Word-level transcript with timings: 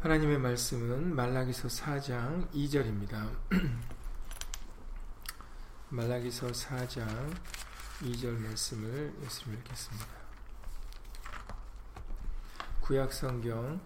하나님의 0.00 0.38
말씀은 0.38 1.16
말라기서 1.16 1.66
4장 1.66 2.48
2절입니다. 2.52 3.34
말라기서 5.90 6.46
4장 6.46 7.34
2절 8.02 8.38
말씀을 8.38 9.12
예수님 9.24 9.58
읽겠습니다. 9.58 10.06
구약 12.80 13.12
성경 13.12 13.80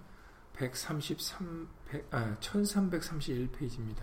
133 0.53 1.69
100, 1.89 2.07
아, 2.11 2.37
1331페이지입니다. 2.41 4.03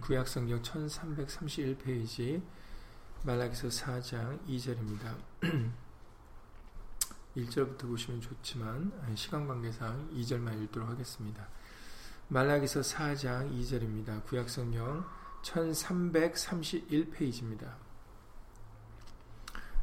구약 0.00 0.26
성경 0.26 0.62
1331페이지 0.62 2.40
말라기서 3.24 3.68
4장 3.68 4.42
2절입니다. 4.48 5.16
1절부터 7.36 7.88
보시면 7.88 8.20
좋지만 8.20 8.92
시간 9.14 9.48
관계상 9.48 10.10
2절만 10.14 10.62
읽도록 10.64 10.88
하겠습니다. 10.88 11.46
말라기서 12.28 12.80
4장 12.80 13.52
2절입니다. 13.52 14.24
구약성경 14.24 15.04
1331페이지입니다. 15.42 17.74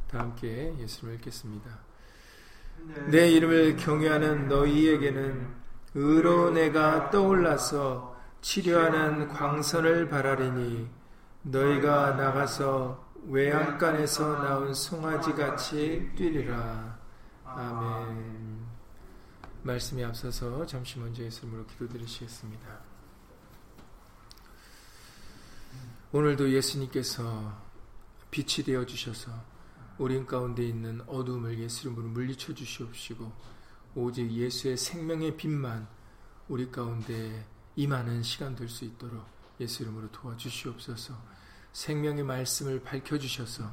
다 0.09 0.19
함께 0.19 0.75
예수를 0.79 1.15
읽겠습니다. 1.15 1.79
내 3.07 3.29
이름을 3.31 3.75
경외하는 3.77 4.47
너희에게는 4.47 5.55
의로 5.95 6.52
내가 6.52 7.09
떠올라서 7.09 8.16
치료하는 8.41 9.27
광선을 9.27 10.07
바라리니 10.07 10.88
너희가 11.43 12.11
나가서 12.11 13.09
외양간에서 13.27 14.41
나온 14.41 14.73
송아지 14.73 15.33
같이 15.33 16.09
뛰리라. 16.16 16.98
아멘. 17.59 18.65
말씀이 19.63 20.01
앞서서 20.05 20.65
잠시 20.65 20.97
먼저 20.97 21.23
예수님으로 21.23 21.67
기도드리시겠습니다. 21.67 22.79
오늘도 26.13 26.51
예수님께서 26.51 27.61
빛이 28.31 28.66
되어 28.66 28.85
주셔서 28.85 29.29
우리 29.97 30.25
가운데 30.25 30.66
있는 30.66 31.01
어둠을 31.01 31.59
예수님으로 31.59 32.07
물리쳐 32.07 32.53
주시옵시고 32.53 33.29
오직 33.95 34.31
예수의 34.31 34.77
생명의 34.77 35.35
빛만 35.35 35.85
우리 36.47 36.71
가운데 36.71 37.45
임하는 37.75 38.23
시간 38.23 38.55
될 38.55 38.69
수 38.69 38.85
있도록 38.85 39.25
예수 39.59 39.83
이름으로 39.83 40.09
도와주시옵소서. 40.13 41.13
생명의 41.73 42.23
말씀을 42.23 42.81
밝혀 42.81 43.19
주셔서 43.19 43.69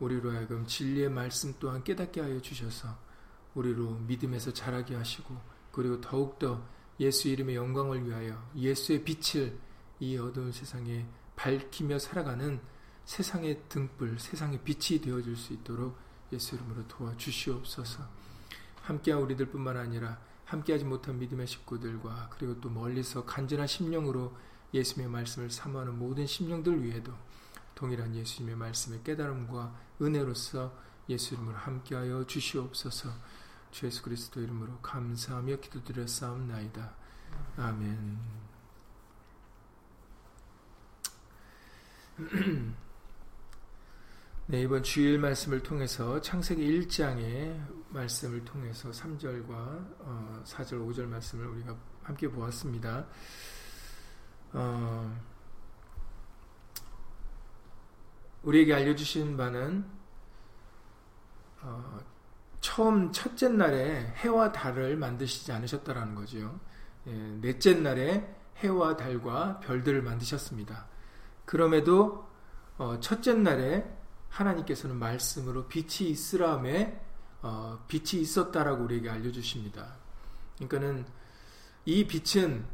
우리로 0.00 0.32
하여금 0.32 0.66
진리의 0.66 1.10
말씀 1.10 1.54
또한 1.60 1.84
깨닫게 1.84 2.20
하여 2.20 2.40
주셔서 2.40 3.08
우리로 3.54 3.92
믿음에서 4.06 4.52
자라게 4.52 4.94
하시고 4.94 5.36
그리고 5.72 6.00
더욱더 6.00 6.62
예수 6.98 7.28
이름의 7.28 7.56
영광을 7.56 8.06
위하여 8.06 8.42
예수의 8.56 9.04
빛을 9.04 9.58
이 10.00 10.16
어두운 10.16 10.52
세상에 10.52 11.06
밝히며 11.36 11.98
살아가는 11.98 12.60
세상의 13.04 13.62
등불, 13.68 14.18
세상의 14.18 14.60
빛이 14.62 15.00
되어줄 15.00 15.36
수 15.36 15.52
있도록 15.54 15.96
예수 16.32 16.54
이름으로 16.54 16.86
도와주시옵소서. 16.86 18.04
함께한 18.82 19.22
우리들뿐만 19.22 19.76
아니라 19.76 20.20
함께하지 20.44 20.84
못한 20.84 21.18
믿음의 21.18 21.46
식구들과 21.46 22.30
그리고 22.32 22.60
또 22.60 22.68
멀리서 22.68 23.24
간절한 23.24 23.66
심령으로 23.66 24.36
예수님의 24.74 25.10
말씀을 25.10 25.50
사모하는 25.50 25.98
모든 25.98 26.26
심령들 26.26 26.82
위에도 26.84 27.12
동일한 27.74 28.14
예수님의 28.14 28.56
말씀의 28.56 29.02
깨달음과 29.04 29.74
은혜로서 30.02 30.72
예수 31.08 31.34
이름으로 31.34 31.56
함께하여 31.56 32.26
주시옵소서. 32.26 33.10
주 33.70 33.86
예수 33.86 34.02
그리스도 34.02 34.40
이름으로 34.40 34.78
감사하며 34.78 35.56
기도드렸사옵나이다. 35.56 36.94
아멘. 37.56 38.18
네, 44.46 44.62
이번 44.62 44.82
주일 44.82 45.18
말씀을 45.18 45.62
통해서 45.62 46.20
창세기 46.20 46.80
1장의 46.80 47.64
말씀을 47.90 48.44
통해서 48.44 48.90
3절과 48.90 49.50
어, 49.50 50.42
4절, 50.44 50.84
5절 50.88 51.06
말씀을 51.06 51.46
우리가 51.46 51.76
함께 52.02 52.28
보았습니다. 52.28 53.06
어, 54.52 55.20
우리에게 58.42 58.74
알려주신 58.74 59.36
바는 59.36 59.84
어, 61.62 62.00
처음 62.60 63.12
첫째 63.12 63.48
날에 63.48 64.12
해와 64.16 64.52
달을 64.52 64.96
만드시지 64.96 65.52
않으셨다라는 65.52 66.14
거죠. 66.14 66.60
예, 67.06 67.12
넷째 67.40 67.74
날에 67.74 68.36
해와 68.58 68.96
달과 68.96 69.60
별들을 69.60 70.02
만드셨습니다. 70.02 70.86
그럼에도 71.44 72.28
어, 72.76 73.00
첫째 73.00 73.34
날에 73.34 73.84
하나님께서는 74.28 74.96
말씀으로 74.96 75.66
빛이 75.68 76.10
있으라함에 76.10 77.00
어, 77.42 77.84
빛이 77.88 78.22
있었다라고 78.22 78.84
우리에게 78.84 79.08
알려주십니다. 79.08 79.96
그러니까는 80.56 81.06
이 81.86 82.06
빛은 82.06 82.66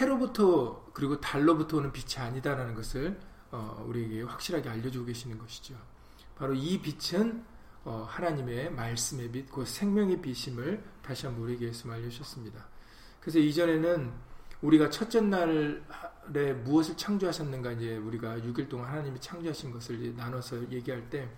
해로부터 0.00 0.84
그리고 0.92 1.20
달로부터 1.20 1.78
오는 1.78 1.92
빛이 1.92 2.24
아니다라는 2.24 2.74
것을 2.74 3.20
어, 3.52 3.84
우리에게 3.86 4.22
확실하게 4.22 4.68
알려주고 4.68 5.06
계시는 5.06 5.38
것이죠. 5.38 5.74
바로 6.36 6.54
이 6.54 6.80
빛은 6.80 7.44
어, 7.44 7.51
하나님의 7.84 8.72
말씀의 8.72 9.30
빛, 9.30 9.50
그 9.50 9.64
생명의 9.64 10.20
빛임을 10.20 10.82
다시 11.02 11.26
한번 11.26 11.44
우리에게 11.44 11.66
말씀 11.66 11.90
알려주셨습니다. 11.90 12.64
그래서 13.20 13.38
이전에는 13.38 14.12
우리가 14.62 14.90
첫째 14.90 15.20
날에 15.20 16.52
무엇을 16.64 16.96
창조하셨는가 16.96 17.72
이제 17.72 17.96
우리가 17.96 18.38
6일 18.38 18.68
동안 18.68 18.88
하나님이 18.88 19.20
창조하신 19.20 19.72
것을 19.72 20.14
나눠서 20.16 20.70
얘기할 20.70 21.10
때 21.10 21.28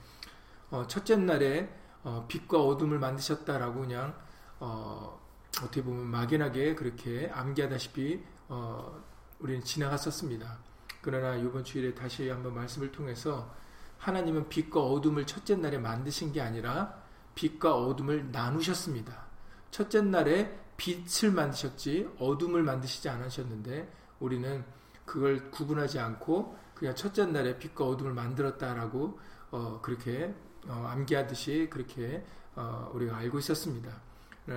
어, 0.70 0.86
첫째 0.86 1.16
날에 1.16 1.68
어, 2.02 2.26
빛과 2.28 2.60
어둠을 2.60 2.98
만드셨다라고 2.98 3.80
그냥 3.80 4.14
어, 4.60 5.20
떻게 5.52 5.82
보면 5.82 6.06
막연하게 6.06 6.74
그렇게 6.74 7.30
암기하다시피 7.32 8.22
어, 8.48 9.02
우리는 9.38 9.62
지나갔었습니다. 9.62 10.58
그러나 11.00 11.36
이번 11.36 11.64
주일에 11.64 11.94
다시 11.94 12.28
한번 12.28 12.54
말씀을 12.54 12.92
통해서 12.92 13.54
하나님은 14.04 14.50
빛과 14.50 14.82
어둠을 14.82 15.26
첫째 15.26 15.56
날에 15.56 15.78
만드신 15.78 16.32
게 16.32 16.42
아니라 16.42 16.94
빛과 17.34 17.74
어둠을 17.74 18.30
나누셨습니다. 18.30 19.24
첫째 19.70 20.02
날에 20.02 20.60
빛을 20.76 21.32
만드셨지 21.32 22.10
어둠을 22.18 22.62
만드시지 22.62 23.08
않으셨는데 23.08 23.90
우리는 24.20 24.62
그걸 25.06 25.50
구분하지 25.50 25.98
않고 26.00 26.54
그냥 26.74 26.94
첫째 26.94 27.24
날에 27.24 27.58
빛과 27.58 27.86
어둠을 27.86 28.12
만들었다라고 28.12 29.18
어, 29.50 29.80
그렇게 29.80 30.34
어, 30.66 30.86
암기하듯이 30.90 31.68
그렇게 31.70 32.26
어, 32.56 32.90
우리가 32.92 33.16
알고 33.16 33.38
있었습니다. 33.38 33.90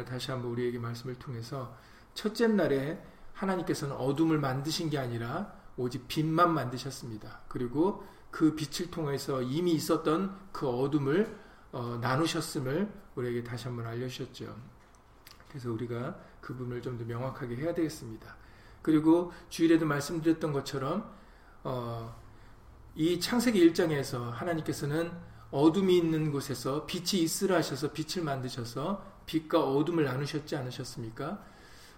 다시 0.05 0.31
한번 0.31 0.51
우리에게 0.51 0.77
말씀을 0.77 1.15
통해서 1.15 1.73
첫째 2.13 2.47
날에 2.47 3.01
하나님께서는 3.31 3.95
어둠을 3.95 4.39
만드신 4.39 4.89
게 4.89 4.97
아니라 4.97 5.53
오직 5.77 6.05
빛만 6.09 6.53
만드셨습니다. 6.53 7.43
그리고 7.47 8.03
그 8.37 8.53
빛을 8.53 8.91
통해서 8.91 9.41
이미 9.41 9.71
있었던 9.71 10.37
그 10.51 10.69
어둠을 10.69 11.35
어, 11.71 11.97
나누셨음을 11.99 12.87
우리에게 13.15 13.43
다시 13.43 13.65
한번 13.67 13.87
알려주셨죠. 13.87 14.55
그래서 15.49 15.71
우리가 15.71 16.15
그 16.39 16.53
부분을 16.55 16.83
좀 16.83 16.99
더 16.99 17.05
명확하게 17.05 17.55
해야 17.55 17.73
되겠습니다. 17.73 18.35
그리고 18.83 19.31
주일에도 19.49 19.87
말씀드렸던 19.87 20.53
것처럼 20.53 21.11
어, 21.63 22.15
이 22.93 23.19
창세기 23.19 23.71
1장에서 23.71 24.29
하나님께서는 24.29 25.11
어둠이 25.49 25.97
있는 25.97 26.31
곳에서 26.31 26.85
빛이 26.85 27.23
있으라 27.23 27.55
하셔서 27.55 27.91
빛을 27.91 28.23
만드셔서 28.23 29.03
빛과 29.25 29.63
어둠을 29.63 30.03
나누셨지 30.03 30.55
않으셨습니까? 30.55 31.43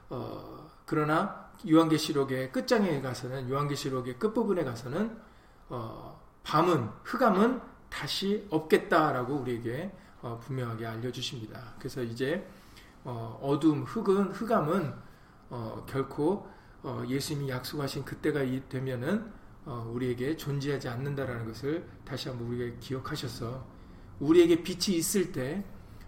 어, 0.09 0.71
그러나 0.85 1.51
요한계시록의 1.69 2.53
끝장에 2.53 3.01
가서는 3.01 3.50
요한계시록의 3.50 4.19
끝부분에 4.19 4.63
가서는 4.63 5.19
어, 5.68 6.19
밤은 6.44 6.89
흑암은 7.03 7.62
다시 7.89 8.47
없겠다라고 8.50 9.36
우리에게 9.36 9.91
어, 10.21 10.39
분명하게 10.44 10.86
알려주십니다. 10.86 11.75
그래서 11.80 12.01
이제 12.03 12.47
어, 13.03 13.57
둠 13.62 13.83
흑은 13.83 14.31
흑암은 14.31 14.94
어, 15.50 15.86
결코 15.88 16.47
어, 16.83 17.03
예수님이 17.07 17.50
약속하신 17.50 18.06
그때가 18.06 18.41
되면은 18.69 19.31
어, 19.65 19.91
우리에게 19.94 20.38
존재하지 20.38 20.88
않는다라는 20.88 21.45
것을 21.45 21.88
다시 22.06 22.30
한번 22.30 22.47
우리가 22.47 22.77
기억하셔서 22.80 23.65
우리에게 24.19 24.63
빛이 24.63 24.97
있을 24.97 25.31
때 25.31 25.63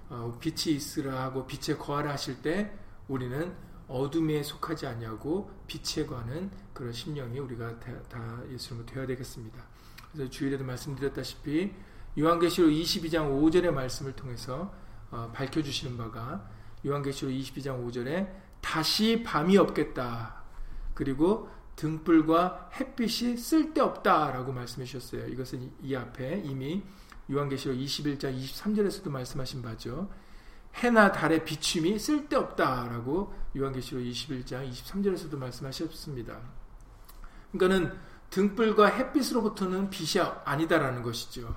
어, 0.09 0.37
빛이 0.39 0.75
있으라 0.75 1.21
하고 1.23 1.45
빛에 1.47 1.77
거하라 1.77 2.11
하실 2.11 2.41
때 2.41 2.73
우리는 3.07 3.53
어둠에 3.87 4.41
속하지 4.41 4.87
아니하고 4.87 5.51
빛에 5.67 6.05
관한 6.05 6.49
그런 6.73 6.93
심령이 6.93 7.39
우리가 7.39 7.79
다, 7.79 7.91
다 8.03 8.41
예수님으로 8.49 8.85
되어야 8.85 9.07
되겠습니다. 9.07 9.70
그래서 10.11 10.29
주일에도 10.29 10.63
말씀드렸다시피 10.63 11.71
요한계시록 12.19 12.69
22장 12.71 13.31
5절의 13.31 13.71
말씀을 13.71 14.13
통해서 14.13 14.73
어, 15.09 15.31
밝혀주시는 15.33 15.97
바가 15.97 16.49
요한계시록 16.85 17.33
22장 17.33 17.85
5절에 17.85 18.29
다시 18.61 19.23
밤이 19.23 19.57
없겠다. 19.57 20.43
그리고 20.93 21.49
등불과 21.75 22.71
햇빛이 22.79 23.37
쓸데없다 23.37 24.31
라고 24.31 24.51
말씀해 24.51 24.85
주셨어요. 24.85 25.27
이것은 25.27 25.71
이 25.81 25.95
앞에 25.95 26.41
이미 26.45 26.83
요한계시록 27.31 27.77
21장 27.77 28.37
23절에서도 28.37 29.09
말씀하신 29.09 29.61
바죠. 29.61 30.09
해나 30.75 31.11
달의 31.11 31.43
비춤이 31.43 31.97
쓸데없다 31.97 32.87
라고 32.89 33.33
요한계시록 33.57 34.03
21장 34.03 34.69
23절에서도 34.69 35.37
말씀하셨습니다. 35.37 36.39
그러니까는 37.51 37.97
등불과 38.31 38.87
햇빛으로부터는 38.87 39.89
빛이 39.89 40.25
아니다라는 40.45 41.03
것이죠. 41.03 41.55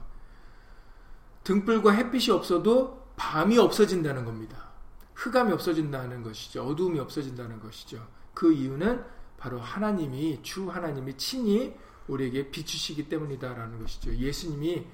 등불과 1.44 1.92
햇빛이 1.92 2.30
없어도 2.30 3.12
밤이 3.16 3.58
없어진다는 3.58 4.24
겁니다. 4.24 4.70
흑암이 5.14 5.52
없어진다는 5.52 6.22
것이죠. 6.22 6.66
어두움이 6.66 6.98
없어진다는 6.98 7.60
것이죠. 7.60 8.06
그 8.34 8.52
이유는 8.52 9.04
바로 9.38 9.60
하나님이 9.60 10.40
주 10.42 10.68
하나님이 10.68 11.16
친히 11.16 11.74
우리에게 12.08 12.50
비추시기 12.50 13.08
때문이다라는 13.08 13.78
것이죠. 13.78 14.14
예수님이 14.14 14.84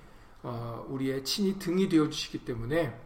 어, 0.43 0.87
우리의 0.89 1.25
친히 1.25 1.59
등이 1.59 1.89
되어 1.89 2.09
주시기 2.09 2.45
때문에 2.45 2.99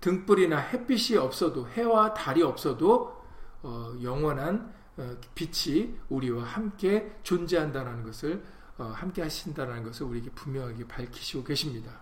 등불이나 0.00 0.58
햇빛이 0.58 1.18
없어도 1.18 1.68
해와 1.68 2.14
달이 2.14 2.42
없어도 2.42 3.20
어, 3.62 3.94
영원한 4.02 4.56
어, 4.66 4.81
빛이 5.34 5.94
우리와 6.08 6.44
함께 6.44 7.12
존재한다는 7.22 8.02
것을 8.02 8.42
함께 8.76 9.22
하신다는 9.22 9.82
것을 9.84 10.06
우리에게 10.06 10.30
분명하게 10.30 10.86
밝히시고 10.88 11.44
계십니다. 11.44 12.00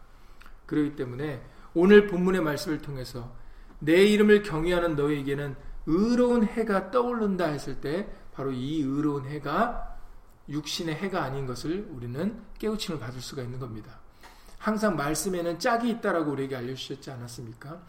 그렇기 0.66 0.96
때문에 0.96 1.44
오늘 1.74 2.06
본문의 2.06 2.40
말씀을 2.40 2.78
통해서 2.78 3.34
내 3.78 4.04
이름을 4.04 4.42
경외하는 4.42 4.96
너에게는 4.96 5.56
의로운 5.86 6.44
해가 6.44 6.90
떠오른다 6.90 7.46
했을 7.46 7.80
때 7.80 8.08
바로 8.32 8.52
이 8.52 8.82
의로운 8.82 9.26
해가 9.26 9.98
육신의 10.48 10.96
해가 10.96 11.22
아닌 11.22 11.46
것을 11.46 11.88
우리는 11.90 12.42
깨우침을 12.58 12.98
받을 12.98 13.20
수가 13.20 13.42
있는 13.42 13.58
겁니다. 13.58 14.00
항상 14.58 14.96
말씀에는 14.96 15.58
짝이 15.58 15.90
있다라고 15.90 16.32
우리에게 16.32 16.56
알려주셨지 16.56 17.10
않았습니까? 17.10 17.80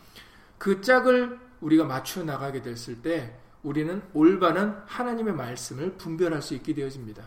그 0.58 0.80
짝을 0.82 1.40
우리가 1.60 1.84
맞추어 1.86 2.24
나가게 2.24 2.62
됐을 2.62 3.02
때 3.02 3.38
우리는 3.64 4.02
올바른 4.14 4.76
하나님의 4.86 5.34
말씀을 5.36 5.98
분별할 5.98 6.42
수 6.42 6.54
있게 6.56 6.74
되어집니다. 6.74 7.24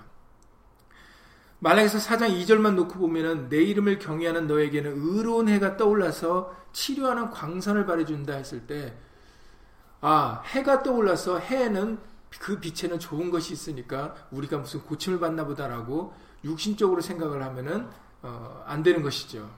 말라기서 1.61 1.99
4장 1.99 2.29
2절만 2.43 2.75
놓고 2.75 2.99
보면은 2.99 3.49
내 3.49 3.63
이름을 3.63 3.99
경외하는 3.99 4.47
너에게는 4.47 4.93
의로운 4.97 5.49
해가 5.49 5.77
떠올라서 5.77 6.55
치료하는 6.73 7.31
광선을 7.31 7.87
발해준다 7.87 8.35
했을 8.35 8.67
때, 8.67 8.95
아, 10.01 10.43
해가 10.45 10.83
떠올라서 10.83 11.39
해에는 11.39 11.99
그 12.39 12.59
빛에는 12.59 12.99
좋은 12.99 13.31
것이 13.31 13.53
있으니까 13.53 14.15
우리가 14.31 14.59
무슨 14.59 14.83
고침을 14.83 15.21
받나 15.21 15.47
보다라고 15.47 16.13
육신적으로 16.45 17.01
생각을 17.01 17.43
하면은 17.43 17.89
어, 18.23 18.63
안 18.67 18.83
되는 18.83 19.03
것이죠. 19.03 19.49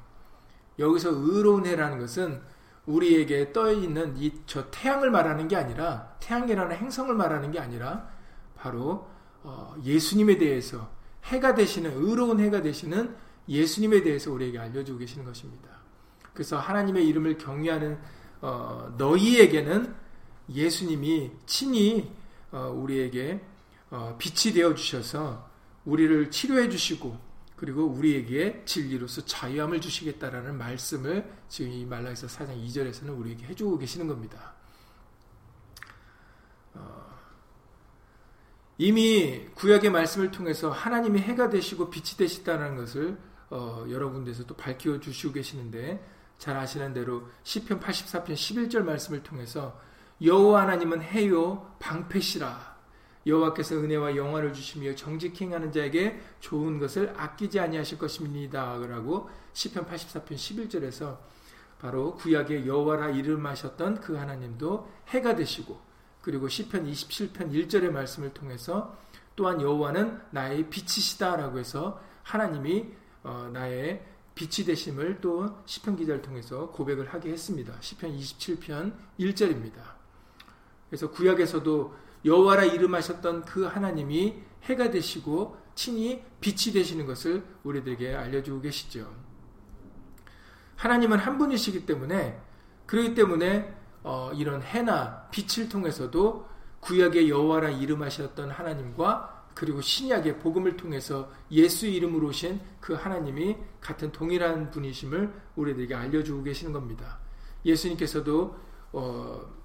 여기서 0.78 1.10
의로운 1.10 1.66
해라는 1.66 1.98
것은 1.98 2.40
우리에게 2.86 3.52
떠 3.52 3.70
있는 3.72 4.16
이 4.16 4.32
저 4.46 4.70
태양을 4.70 5.10
말하는 5.10 5.48
게 5.48 5.56
아니라 5.56 6.16
태양이라는 6.20 6.76
행성을 6.76 7.14
말하는 7.14 7.50
게 7.50 7.58
아니라 7.58 8.08
바로 8.56 9.08
어, 9.42 9.74
예수님에 9.84 10.38
대해서 10.38 10.90
해가 11.24 11.54
되시는 11.54 11.92
의로운 11.94 12.40
해가 12.40 12.62
되시는 12.62 13.14
예수님에 13.48 14.02
대해서 14.02 14.32
우리에게 14.32 14.58
알려주고 14.58 14.98
계시는 14.98 15.24
것입니다. 15.24 15.68
그래서 16.32 16.58
하나님의 16.58 17.06
이름을 17.08 17.38
경외하는 17.38 17.98
어, 18.40 18.94
너희에게는 18.98 19.94
예수님이 20.50 21.32
친히 21.46 22.12
어, 22.52 22.72
우리에게 22.76 23.40
어, 23.90 24.16
빛이 24.18 24.54
되어 24.54 24.74
주셔서 24.74 25.48
우리를 25.84 26.30
치료해 26.30 26.68
주시고 26.68 27.18
그리고 27.56 27.86
우리에게 27.86 28.62
진리로서 28.66 29.24
자유함을 29.24 29.80
주시겠다라는 29.80 30.58
말씀을 30.58 31.32
지금 31.48 31.72
이 31.72 31.86
말라기서 31.86 32.26
4장 32.26 32.62
2절에서는 32.66 33.18
우리에게 33.18 33.46
해주고 33.46 33.78
계시는 33.78 34.06
겁니다. 34.06 34.54
어, 36.74 37.06
이미 38.76 39.46
구약의 39.54 39.90
말씀을 39.90 40.30
통해서 40.30 40.70
하나님이 40.70 41.20
해가 41.20 41.48
되시고 41.48 41.88
빛이 41.88 42.18
되시다는 42.18 42.76
것을 42.76 43.18
어, 43.48 43.86
여러 43.88 44.10
군데서 44.10 44.44
또 44.44 44.54
밝혀 44.54 45.00
주시고 45.00 45.32
계시는데 45.32 46.06
잘 46.36 46.58
아시는 46.58 46.92
대로 46.92 47.28
시편 47.42 47.80
84편 47.80 48.34
11절 48.34 48.82
말씀을 48.82 49.22
통해서 49.22 49.80
여호와 50.20 50.62
하나님은 50.62 51.00
해요 51.00 51.74
방패시라 51.78 52.75
여호와께서 53.26 53.76
은혜와 53.76 54.16
영화를 54.16 54.52
주시며 54.52 54.94
정직 54.94 55.40
행하는 55.40 55.72
자에게 55.72 56.20
좋은 56.40 56.78
것을 56.78 57.12
아끼지 57.16 57.58
아니하실 57.58 57.98
것입니다 57.98 58.78
라고 58.78 59.28
시편 59.52 59.86
84편 59.86 60.34
11절에서 60.34 61.18
바로 61.80 62.14
구약의 62.14 62.66
여호와라 62.66 63.10
이름하셨던 63.10 64.00
그 64.00 64.14
하나님도 64.14 64.88
해가 65.08 65.36
되시고 65.36 65.78
그리고 66.22 66.48
시편 66.48 66.90
27편 66.90 67.52
1절의 67.52 67.90
말씀을 67.90 68.32
통해서 68.32 68.96
또한 69.34 69.60
여호와는 69.60 70.20
나의 70.30 70.70
빛이시다라고 70.70 71.58
해서 71.58 72.00
하나님이 72.22 72.86
어, 73.22 73.50
나의 73.52 74.04
빛이 74.34 74.66
되심을 74.66 75.20
또 75.20 75.62
시편 75.66 75.96
기자를 75.96 76.22
통해서 76.22 76.70
고백을 76.70 77.12
하게 77.12 77.30
했습니다. 77.30 77.74
시편 77.80 78.16
27편 78.16 78.92
1절입니다. 79.18 79.96
그래서 80.88 81.10
구약에서도 81.10 81.94
여호와라 82.26 82.64
이름하셨던 82.64 83.44
그 83.44 83.64
하나님이 83.64 84.42
해가 84.64 84.90
되시고 84.90 85.56
친히 85.74 86.22
빛이 86.40 86.74
되시는 86.74 87.06
것을 87.06 87.44
우리들에게 87.62 88.14
알려주고 88.14 88.60
계시죠. 88.60 89.14
하나님은 90.74 91.18
한 91.18 91.38
분이시기 91.38 91.86
때문에 91.86 92.38
그렇기 92.86 93.14
때문에 93.14 93.74
어, 94.02 94.30
이런 94.34 94.62
해나 94.62 95.28
빛을 95.30 95.68
통해서도 95.68 96.46
구약의 96.80 97.30
여호와라 97.30 97.70
이름하셨던 97.70 98.50
하나님과 98.50 99.36
그리고 99.54 99.80
신약의 99.80 100.38
복음을 100.38 100.76
통해서 100.76 101.30
예수 101.50 101.86
이름으로 101.86 102.28
오신 102.28 102.60
그 102.78 102.92
하나님이 102.92 103.56
같은 103.80 104.12
동일한 104.12 104.70
분이심을 104.70 105.32
우리들에게 105.56 105.94
알려주고 105.94 106.42
계시는 106.42 106.72
겁니다. 106.72 107.18
예수님께서도 107.64 108.56
어, 108.92 109.55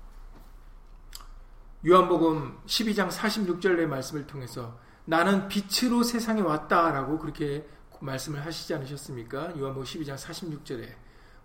요한복음 1.84 2.60
12장 2.68 3.10
46절의 3.10 3.88
말씀을 3.88 4.28
통해서 4.28 4.78
나는 5.06 5.48
빛으로 5.48 6.04
세상에 6.04 6.40
왔다라고 6.42 7.18
그렇게 7.18 7.68
말씀을 8.00 8.46
하시지 8.46 8.72
않으셨습니까? 8.76 9.58
요한복음 9.58 9.84
12장 9.84 10.16
46절에 10.16 10.88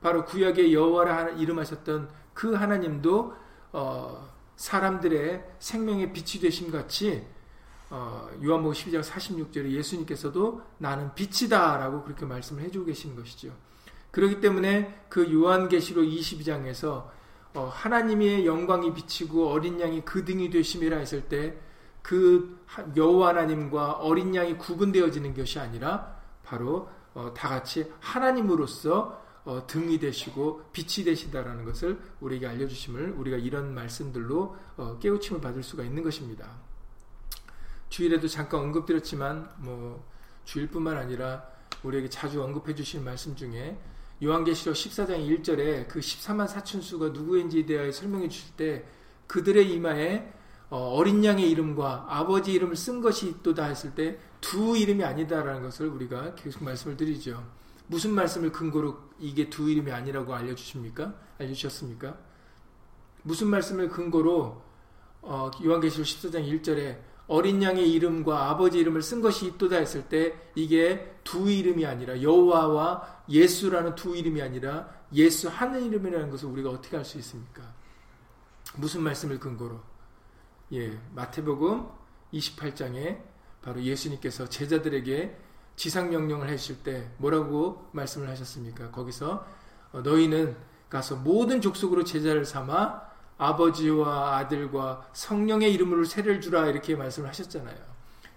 바로 0.03 0.27
구약의 0.27 0.75
여호와라 0.75 1.31
이름하셨던 1.31 2.11
그 2.35 2.53
하나님도 2.53 3.35
어, 3.73 4.31
사람들의 4.57 5.43
생명의 5.59 6.13
빛이 6.13 6.43
되심 6.43 6.71
같이 6.71 7.27
어, 7.89 8.29
요한복음 8.45 8.75
12장 8.75 9.03
46절에 9.03 9.71
예수님께서도 9.71 10.61
나는 10.77 11.15
빛이다라고 11.15 12.03
그렇게 12.03 12.27
말씀을 12.27 12.63
해주고 12.65 12.85
계시는 12.85 13.17
것이죠. 13.17 13.55
그렇기 14.11 14.43
때문에 14.43 15.07
그 15.09 15.33
요한계시록 15.33 16.05
22장에서 16.05 16.87
어, 16.89 17.16
하나님의 17.65 18.47
영광이 18.47 18.93
비치고 18.95 19.49
어린 19.49 19.81
양이 19.81 20.05
그 20.05 20.25
등이 20.25 20.51
되심이라 20.51 20.99
했을 20.99 21.23
때 21.23 21.67
그 22.07 22.65
여호와 22.95 23.31
하나님과 23.31 23.95
어린 23.95 24.33
양이 24.37 24.57
구분되어지는 24.57 25.35
것이 25.35 25.59
아니라 25.59 26.17
바로 26.45 26.89
어, 27.15 27.35
다 27.35 27.49
같이 27.49 27.93
하나님으로서 27.99 29.25
어, 29.45 29.67
등이 29.67 29.99
되시고 29.99 30.71
빛이 30.73 31.05
되시다라는 31.05 31.65
것을 31.65 32.01
우리에게 32.21 32.47
알려주심을 32.47 33.15
우리가 33.19 33.39
이런 33.39 33.75
말씀들로 33.75 34.57
어, 34.77 34.99
깨우침을 35.01 35.41
받을 35.41 35.65
수가 35.65 35.83
있는 35.83 36.05
것입니다. 36.05 36.49
주일에도 37.89 38.29
잠깐 38.29 38.61
언급드렸지만 38.61 39.55
뭐 39.57 40.09
주일뿐만 40.45 40.97
아니라 40.97 41.45
우리에게 41.83 42.09
자주 42.09 42.41
언급해 42.41 42.77
주신 42.77 43.03
말씀 43.03 43.35
중에 43.35 43.77
요한계시록 44.23 44.75
14장 44.75 45.29
1절에 45.29 45.89
그 45.89 46.01
14만 46.01 46.49
사춘수가 46.49 47.09
누구인지에 47.11 47.67
대하여 47.67 47.93
설명해 47.93 48.29
주실 48.29 48.57
때 48.57 48.85
그들의 49.27 49.73
이마에 49.73 50.33
어, 50.69 51.01
린 51.05 51.25
양의 51.25 51.49
이름과 51.51 52.07
아버지 52.09 52.53
이름을 52.53 52.77
쓴 52.77 53.01
것이 53.01 53.29
있도다 53.29 53.65
했을 53.65 53.95
때 53.95 54.19
두 54.47 54.77
이름이 54.77 55.03
아니다라는 55.03 55.63
것을 55.63 55.89
우리가 55.89 56.37
계속 56.37 56.63
말씀을 56.63 56.97
드리죠. 56.97 57.45
무슨 57.89 58.13
말씀을 58.13 58.53
근거로 58.53 58.97
이게 59.19 59.51
두 59.51 59.69
이름이 59.69 59.91
아니라고 59.91 60.33
알려주십니까? 60.33 61.15
알려주셨습니까? 61.41 62.17
무슨 63.25 63.49
말씀을 63.49 63.89
근거로 63.89 64.63
어, 65.23 65.51
요한계시록 65.65 66.07
14장 66.07 66.47
1절에 66.47 66.99
어린 67.29 67.63
양의 67.63 67.91
이름과 67.93 68.51
아버지 68.51 68.79
이름을 68.79 69.03
쓴 69.03 69.21
것이 69.21 69.47
있도다 69.47 69.77
했을 69.77 70.09
때 70.09 70.35
이게 70.55 71.17
두 71.25 71.51
이름이 71.51 71.85
아니라 71.85 72.23
여호와와 72.23 73.25
예수라는 73.29 73.97
두 73.97 74.17
이름이 74.17 74.41
아니라 74.41 74.89
예수 75.13 75.49
하는 75.49 75.85
이름이라는 75.85 76.31
것을 76.31 76.49
우리가 76.49 76.71
어떻게 76.71 76.97
할수 76.97 77.19
있습니까? 77.19 77.63
무슨 78.77 79.03
말씀을 79.03 79.41
근거로? 79.41 79.81
예, 80.73 80.99
마태복음 81.15 81.87
28장에 82.33 83.21
바로 83.63 83.83
예수님께서 83.83 84.49
제자들에게 84.49 85.37
지상 85.75 86.11
명령을 86.11 86.49
하실 86.49 86.83
때 86.83 87.11
뭐라고 87.19 87.89
말씀을 87.93 88.29
하셨습니까? 88.29 88.91
거기서 88.91 89.47
어, 89.93 90.01
너희는 90.01 90.57
가서 90.89 91.17
모든 91.17 91.61
족속으로 91.61 92.05
제자를 92.05 92.45
삼아 92.45 93.03
아버지와 93.39 94.37
아들과 94.39 95.07
성령의 95.13 95.73
이름으로 95.75 96.05
세례를 96.05 96.41
주라 96.41 96.67
이렇게 96.67 96.97
말씀을 96.97 97.29
하셨잖아요. 97.29 97.77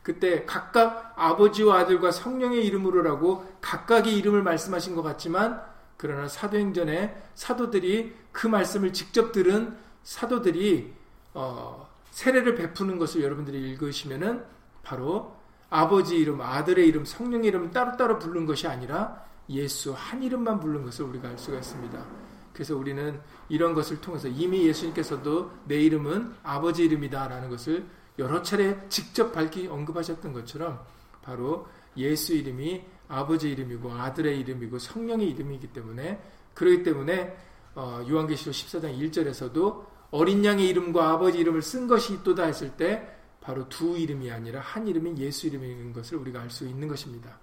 그때 0.03 0.45
각각 0.45 1.13
아버지와 1.15 1.79
아들과 1.79 2.11
성령의 2.11 2.65
이름으로라고 2.65 3.45
각각의 3.61 4.17
이름을 4.17 4.43
말씀하신 4.43 4.95
것 4.95 5.03
같지만 5.03 5.61
그러나 5.97 6.27
사도행전에 6.27 7.15
사도들이 7.35 8.15
그 8.31 8.47
말씀을 8.47 8.93
직접 8.93 9.31
들은 9.31 9.77
사도들이 10.03 10.93
어, 11.33 11.87
세례를 12.11 12.55
베푸는 12.55 12.97
것을 12.97 13.21
여러분들이 13.21 13.59
읽으시면은 13.71 14.43
바로 14.81 15.35
아버지 15.69 16.17
이름, 16.17 16.41
아들의 16.41 16.87
이름, 16.87 17.05
성령의 17.05 17.49
이름 17.49 17.71
따로따로 17.71 18.17
부른 18.17 18.45
것이 18.45 18.67
아니라 18.67 19.23
예수 19.49 19.93
한 19.95 20.23
이름만 20.23 20.59
부른 20.59 20.83
것을 20.83 21.05
우리가 21.05 21.29
알 21.29 21.37
수가 21.37 21.57
있습니다. 21.57 22.18
그래서 22.59 22.75
우리는 22.75 23.17
이런 23.47 23.73
것을 23.73 24.01
통해서 24.01 24.27
이미 24.27 24.67
예수님께서도 24.67 25.49
내 25.63 25.79
이름은 25.79 26.33
아버지 26.43 26.83
이름이다라는 26.83 27.49
것을 27.49 27.85
여러 28.17 28.41
차례 28.41 28.77
직접 28.89 29.31
밝히 29.31 29.65
언급하셨던 29.67 30.33
것처럼 30.33 30.83
바로 31.21 31.69
예수 31.95 32.33
이름이 32.33 32.83
아버지 33.07 33.49
이름이고 33.49 33.93
아들의 33.93 34.41
이름이고 34.41 34.77
성령의 34.77 35.29
이름이기 35.29 35.67
때문에 35.67 36.21
그렇기 36.53 36.83
때문에 36.83 37.37
어, 37.75 38.05
요한계시록 38.09 38.53
14장 38.53 38.99
1절에서도 38.99 39.85
어린 40.11 40.43
양의 40.43 40.67
이름과 40.67 41.11
아버지 41.11 41.37
이름을 41.37 41.61
쓴 41.61 41.87
것이 41.87 42.15
있도다 42.15 42.43
했을 42.43 42.71
때 42.71 43.07
바로 43.39 43.69
두 43.69 43.97
이름이 43.97 44.29
아니라 44.29 44.59
한 44.59 44.85
이름인 44.85 45.17
예수 45.19 45.47
이름인 45.47 45.93
것을 45.93 46.17
우리가 46.17 46.41
알 46.41 46.49
수 46.49 46.67
있는 46.67 46.89
것입니다. 46.89 47.39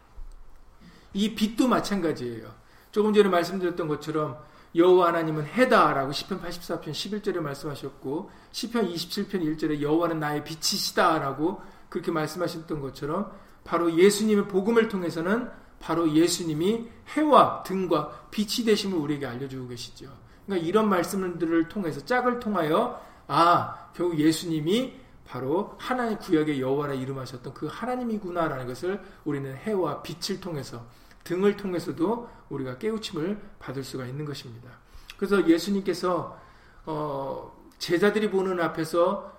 이 1.14 1.34
빛도 1.34 1.68
마찬가지예요. 1.68 2.54
조금 2.92 3.14
전에 3.14 3.30
말씀드렸던 3.30 3.88
것처럼 3.88 4.38
여호와 4.76 5.08
하나님은 5.08 5.46
해다라고 5.46 6.12
시편 6.12 6.42
84편 6.42 6.90
11절에 6.90 7.38
말씀하셨고 7.40 8.30
시편 8.52 8.92
27편 8.92 9.30
1절에 9.30 9.80
여호와는 9.80 10.20
나의 10.20 10.44
빛이시다라고 10.44 11.60
그렇게 11.88 12.10
말씀하셨던 12.10 12.80
것처럼 12.80 13.32
바로 13.64 13.96
예수님의 13.96 14.48
복음을 14.48 14.88
통해서는 14.88 15.50
바로 15.80 16.12
예수님이 16.12 16.88
해와 17.16 17.62
등과 17.62 18.28
빛이 18.30 18.64
되심을 18.64 18.98
우리에게 18.98 19.26
알려주고 19.26 19.68
계시죠. 19.68 20.10
그러니까 20.44 20.66
이런 20.66 20.88
말씀들을 20.88 21.68
통해서 21.68 22.04
짝을 22.04 22.40
통하여 22.40 23.00
아 23.26 23.90
결국 23.94 24.18
예수님이 24.18 24.94
바로 25.26 25.74
하나님 25.78 26.18
구약의 26.18 26.60
여호와라 26.60 26.94
이름하셨던 26.94 27.52
그 27.52 27.66
하나님이구나라는 27.66 28.66
것을 28.66 29.02
우리는 29.24 29.54
해와 29.56 30.02
빛을 30.02 30.40
통해서 30.40 30.86
등을 31.26 31.56
통해서도 31.56 32.30
우리가 32.48 32.78
깨우침을 32.78 33.38
받을 33.58 33.82
수가 33.82 34.06
있는 34.06 34.24
것입니다. 34.24 34.70
그래서 35.16 35.46
예수님께서 35.46 36.40
어, 36.86 37.52
제자들이 37.78 38.30
보는 38.30 38.60
앞에서 38.60 39.36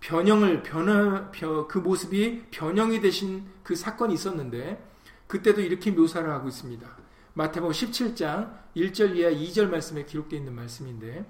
변형을 0.00 0.62
변화 0.62 1.30
그 1.30 1.78
모습이 1.78 2.46
변형이 2.50 3.00
되신 3.00 3.46
그 3.62 3.76
사건이 3.76 4.14
있었는데 4.14 4.82
그때도 5.26 5.60
이렇게 5.60 5.90
묘사를 5.90 6.28
하고 6.30 6.48
있습니다. 6.48 6.88
마태복음 7.34 7.72
17장 7.72 8.56
1절 8.76 9.16
이하 9.16 9.30
2절 9.30 9.68
말씀에 9.68 10.04
기록되어 10.04 10.38
있는 10.38 10.54
말씀인데 10.54 11.24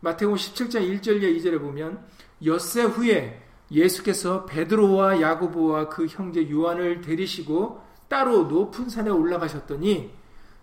마태복음 0.00 0.36
17장 0.36 1.00
1절 1.00 1.22
이하 1.22 1.32
2절에 1.32 1.60
보면 1.60 2.06
엿새 2.44 2.82
후에 2.82 3.42
예수께서 3.70 4.46
베드로와 4.46 5.20
야고보와 5.20 5.88
그 5.88 6.06
형제 6.06 6.48
요한을 6.50 7.00
데리시고 7.00 7.89
따로 8.10 8.42
높은 8.42 8.88
산에 8.88 9.08
올라가셨더니 9.08 10.12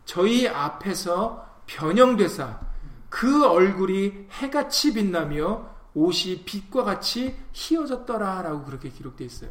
저희 0.03 0.49
앞에서 0.49 1.61
변형되사 1.65 2.59
그 3.07 3.47
얼굴이 3.47 4.27
해같이 4.33 4.93
빛나며 4.93 5.77
옷이 5.93 6.43
빛과 6.43 6.83
같이 6.83 7.37
희어졌더라 7.53 8.41
라고 8.41 8.65
그렇게 8.65 8.89
기록되어 8.89 9.25
있어요. 9.25 9.49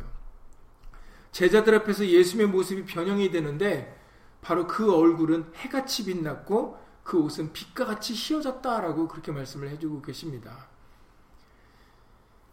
제자들 1.32 1.74
앞에서 1.74 2.06
예수님의 2.06 2.52
모습이 2.52 2.84
변형이 2.84 3.30
되는데 3.30 3.98
바로 4.42 4.66
그 4.66 4.94
얼굴은 4.94 5.52
해같이 5.56 6.04
빛났고 6.04 6.78
그 7.02 7.18
옷은 7.18 7.54
빛과 7.54 7.86
같이 7.86 8.12
희어졌다라고 8.14 9.08
그렇게 9.08 9.32
말씀을 9.32 9.70
해주고 9.70 10.02
계십니다. 10.02 10.68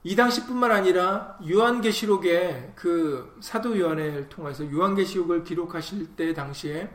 이 0.05 0.15
당시뿐만 0.15 0.72
아니라 0.72 1.38
요한계시록의 1.50 2.74
그 2.75 3.38
사도 3.39 3.79
요한을 3.79 4.27
통해서 4.27 4.69
요한계시록을 4.69 5.45
기록하실 5.45 6.15
때 6.15 6.33
당시에 6.33 6.89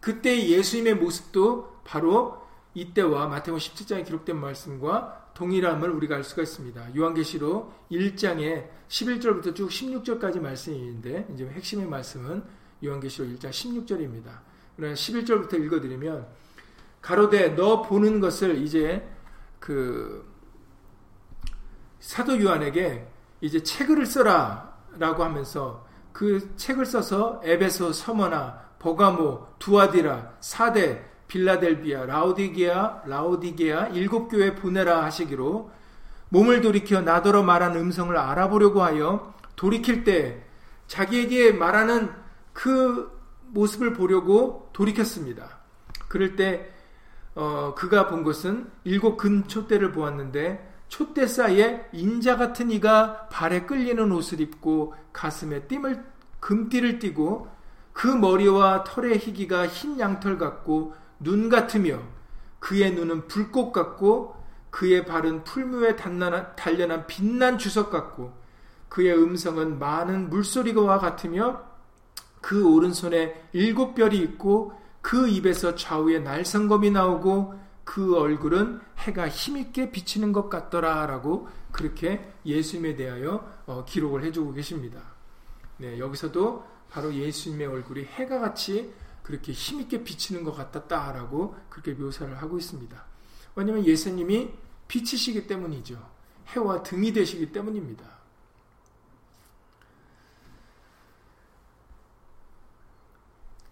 그때 0.00 0.48
예수님의 0.48 0.94
모습도 0.94 1.80
바로 1.84 2.42
이때와 2.72 3.28
마태복음 3.28 3.58
17장에 3.58 4.06
기록된 4.06 4.38
말씀과 4.38 5.32
동일함을 5.34 5.90
우리가 5.90 6.16
알 6.16 6.24
수가 6.24 6.42
있습니다. 6.42 6.96
요한계시록 6.96 7.90
1장에 7.90 8.68
11절부터 8.88 9.54
쭉 9.54 9.68
16절까지 9.68 10.40
말씀이 10.40 10.78
있는데 10.78 11.26
이제 11.34 11.46
핵심의 11.46 11.86
말씀은 11.86 12.42
요한계시록 12.82 13.30
1장 13.32 13.50
16절입니다. 13.50 14.38
그러나 14.76 14.94
11절부터 14.94 15.62
읽어드리면 15.62 16.26
가로되 17.02 17.54
너 17.54 17.82
보는 17.82 18.20
것을 18.20 18.56
이제 18.56 19.06
그 19.58 20.35
사도 22.00 22.40
요한에게 22.40 23.06
이제 23.40 23.62
책을 23.62 24.06
써라 24.06 24.76
라고 24.98 25.24
하면서 25.24 25.86
그 26.12 26.54
책을 26.56 26.86
써서 26.86 27.40
에베소, 27.44 27.92
서머나, 27.92 28.66
버가모, 28.78 29.46
두아디라, 29.58 30.36
사대, 30.40 31.04
빌라델비아, 31.28 32.06
라우디게아, 32.06 33.02
라우디게아 33.06 33.88
일곱 33.88 34.28
교회 34.28 34.54
보내라 34.54 35.04
하시기로 35.04 35.70
몸을 36.28 36.60
돌이켜 36.60 37.00
나더러 37.00 37.42
말한 37.42 37.76
음성을 37.76 38.16
알아보려고 38.16 38.82
하여 38.82 39.34
돌이킬 39.56 40.04
때 40.04 40.42
자기에게 40.86 41.52
말하는 41.52 42.10
그 42.52 43.12
모습을 43.48 43.92
보려고 43.92 44.70
돌이켰습니다. 44.72 45.58
그럴 46.08 46.36
때 46.36 46.72
어, 47.34 47.74
그가 47.76 48.08
본 48.08 48.22
것은 48.22 48.70
일곱 48.84 49.16
근초대를 49.18 49.92
보았는데 49.92 50.75
촛대 50.88 51.26
사이에 51.26 51.88
인자 51.92 52.36
같은 52.36 52.70
이가 52.70 53.28
발에 53.28 53.62
끌리는 53.66 54.10
옷을 54.12 54.40
입고 54.40 54.94
가슴에 55.12 55.62
띠을 55.62 56.04
금띠를 56.40 56.98
띠고 56.98 57.48
그 57.92 58.06
머리와 58.06 58.84
털의 58.84 59.18
희기가 59.18 59.66
흰 59.66 59.98
양털 59.98 60.38
같고 60.38 60.94
눈 61.18 61.48
같으며 61.48 62.00
그의 62.58 62.92
눈은 62.92 63.26
불꽃 63.26 63.72
같고 63.72 64.36
그의 64.70 65.06
발은 65.06 65.44
풀무에 65.44 65.96
단련한 65.96 67.06
빛난 67.06 67.58
주석 67.58 67.90
같고 67.90 68.34
그의 68.88 69.14
음성은 69.14 69.78
많은 69.78 70.28
물소리와 70.30 70.98
같으며 70.98 71.62
그 72.40 72.70
오른손에 72.72 73.48
일곱 73.52 73.94
별이 73.94 74.18
있고 74.18 74.72
그 75.00 75.28
입에서 75.28 75.74
좌우에 75.74 76.18
날성검이 76.18 76.90
나오고 76.90 77.54
그 77.84 78.18
얼굴은 78.18 78.80
해가 79.06 79.28
힘있게 79.28 79.90
비치는 79.90 80.32
것 80.32 80.48
같더라라고 80.48 81.48
그렇게 81.72 82.32
예수님에 82.44 82.96
대하여 82.96 83.62
어, 83.66 83.84
기록을 83.84 84.24
해주고 84.24 84.52
계십니다. 84.52 85.00
네, 85.78 85.98
여기서도 85.98 86.64
바로 86.90 87.14
예수님의 87.14 87.66
얼굴이 87.66 88.04
해가 88.04 88.40
같이 88.40 88.92
그렇게 89.22 89.52
힘있게 89.52 90.04
비치는 90.04 90.44
것 90.44 90.52
같았다라고 90.52 91.56
그렇게 91.68 91.92
묘사를 91.92 92.34
하고 92.40 92.58
있습니다. 92.58 93.04
왜냐하면 93.54 93.84
예수님이 93.84 94.52
빛이시기 94.88 95.46
때문이죠. 95.46 96.00
해와 96.48 96.82
등이 96.82 97.12
되시기 97.12 97.52
때문입니다. 97.52 98.04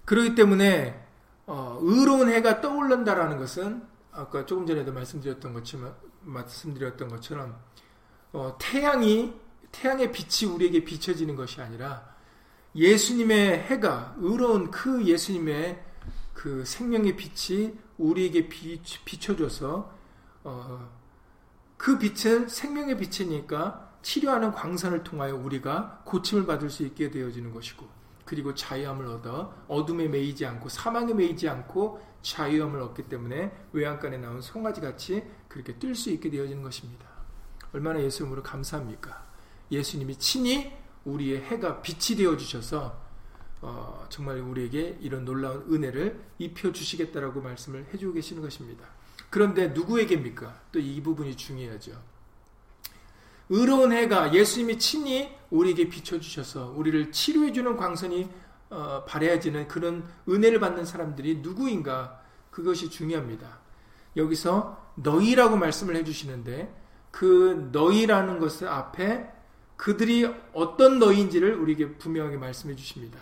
그렇기 0.05 0.35
때문에 0.35 1.03
어, 1.47 1.79
의로운 1.81 2.29
해가 2.29 2.61
떠오른다라는 2.61 3.39
것은 3.39 3.94
아까 4.15 4.47
조금 4.47 4.67
전에도 4.67 4.93
말씀드렸던 4.93 5.53
것처럼 5.53 5.95
말씀드렸던 6.23 7.09
것처럼 7.09 7.59
어, 8.33 8.57
태양이 8.59 9.35
태양의 9.73 10.13
빛이 10.13 10.51
우리에게 10.51 10.85
비춰지는 10.85 11.35
것이 11.35 11.61
아니라 11.61 12.15
예수님의 12.77 13.63
해가 13.65 14.15
의로운 14.19 14.71
그 14.71 15.05
예수님의 15.05 15.85
그 16.33 16.65
생명의 16.65 17.17
빛이 17.17 17.75
우리에게 17.99 18.49
비춰줘서 18.49 19.93
어, 20.45 20.91
그 21.77 21.99
빛은 21.99 22.49
생명의 22.49 22.97
빛이니까 22.99 23.93
치료하는 24.03 24.53
광선을 24.53 25.03
통하여 25.03 25.35
우리가 25.35 26.03
고침을 26.05 26.47
받을 26.47 26.71
수 26.71 26.85
있게 26.85 27.11
되어지는 27.11 27.53
것이고 27.53 27.87
그리고 28.25 28.55
자유함을 28.55 29.07
얻어 29.07 29.55
어둠에 29.69 30.09
매이지 30.09 30.47
않고 30.47 30.69
사망에 30.69 31.13
매이지 31.15 31.49
않고 31.49 32.14
자유함을 32.25 32.81
얻기 32.81 33.05
때문에 33.05 33.53
외양간에 33.73 34.17
나온 34.19 34.41
송아지 34.41 34.81
같이 34.81 35.23
그렇게 35.49 35.75
뛸 35.75 35.95
수 35.95 36.11
있게 36.11 36.31
되어지는 36.31 36.63
것입니다. 36.63 37.07
얼마나 37.73 38.03
예수 38.03 38.23
이름으로 38.23 38.43
감사합니까? 38.43 39.25
예수님이 39.71 40.17
친히 40.17 40.73
우리의 41.05 41.43
해가 41.43 41.83
빛이 41.83 42.17
되어 42.17 42.37
주셔서 42.37 43.05
어, 43.61 44.07
정말 44.09 44.41
우리에게 44.41 44.99
이런 45.01 45.25
놀라운 45.25 45.65
은혜를 45.73 46.21
입혀 46.39 46.73
주시겠다라고 46.73 47.41
말씀을 47.41 47.87
해주고 47.93 48.15
계시는 48.15 48.43
것입니다. 48.43 48.87
그런데 49.31 49.69
누구에게입니까? 49.69 50.63
또 50.73 50.79
이 50.79 51.03
부분이 51.03 51.37
중요하죠. 51.37 51.93
의로운 53.51 53.93
해가 53.93 54.33
예수님이 54.33 54.79
친히 54.79 55.31
우리에게 55.51 55.89
비춰주셔서 55.89 56.75
우리를 56.77 57.13
치료해주는 57.13 57.77
광선이 57.77 58.29
어, 58.75 59.05
발해지는 59.05 59.69
그런 59.69 60.05
은혜를 60.29 60.59
받는 60.59 60.85
사람들이 60.85 61.37
누구인가 61.37 62.21
그것이 62.51 62.91
중요합니다. 62.91 63.61
여기서 64.17 64.93
너희라고 64.97 65.57
말씀을 65.57 65.95
해주시는데 65.97 66.75
그 67.13 67.69
너희라는 67.71 68.41
것을 68.41 68.69
앞에 68.69 69.33
그들이 69.77 70.29
어떤 70.53 70.99
너희인지를 70.99 71.55
우리에게 71.55 71.97
분명하게 71.99 72.37
말씀해 72.37 72.75
주십니다. 72.75 73.19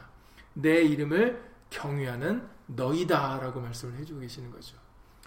내 0.54 0.82
이름을 0.82 1.42
경외하는 1.70 2.46
너희다라고 2.66 3.60
말씀을 3.60 3.98
해주고 3.98 4.20
계시는 4.20 4.50
거죠. 4.50 4.76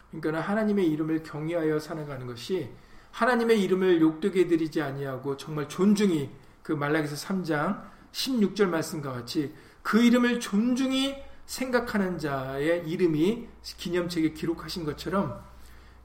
그러니까 0.09 0.41
하나님의 0.41 0.87
이름을 0.87 1.23
경외하여 1.23 1.79
살아가는 1.79 2.25
것이 2.25 2.69
하나님의 3.11 3.61
이름을 3.63 4.01
욕되게 4.01 4.47
드리지 4.47 4.81
아니하고 4.81 5.37
정말 5.37 5.69
존중이 5.69 6.29
그 6.63 6.71
말라기서 6.71 7.15
3장 7.27 7.83
16절 8.11 8.67
말씀과 8.67 9.11
같이 9.11 9.53
그 9.85 10.01
이름을 10.01 10.39
존중히 10.39 11.15
생각하는 11.45 12.17
자의 12.17 12.89
이름이 12.89 13.47
기념책에 13.61 14.33
기록하신 14.33 14.83
것처럼 14.83 15.39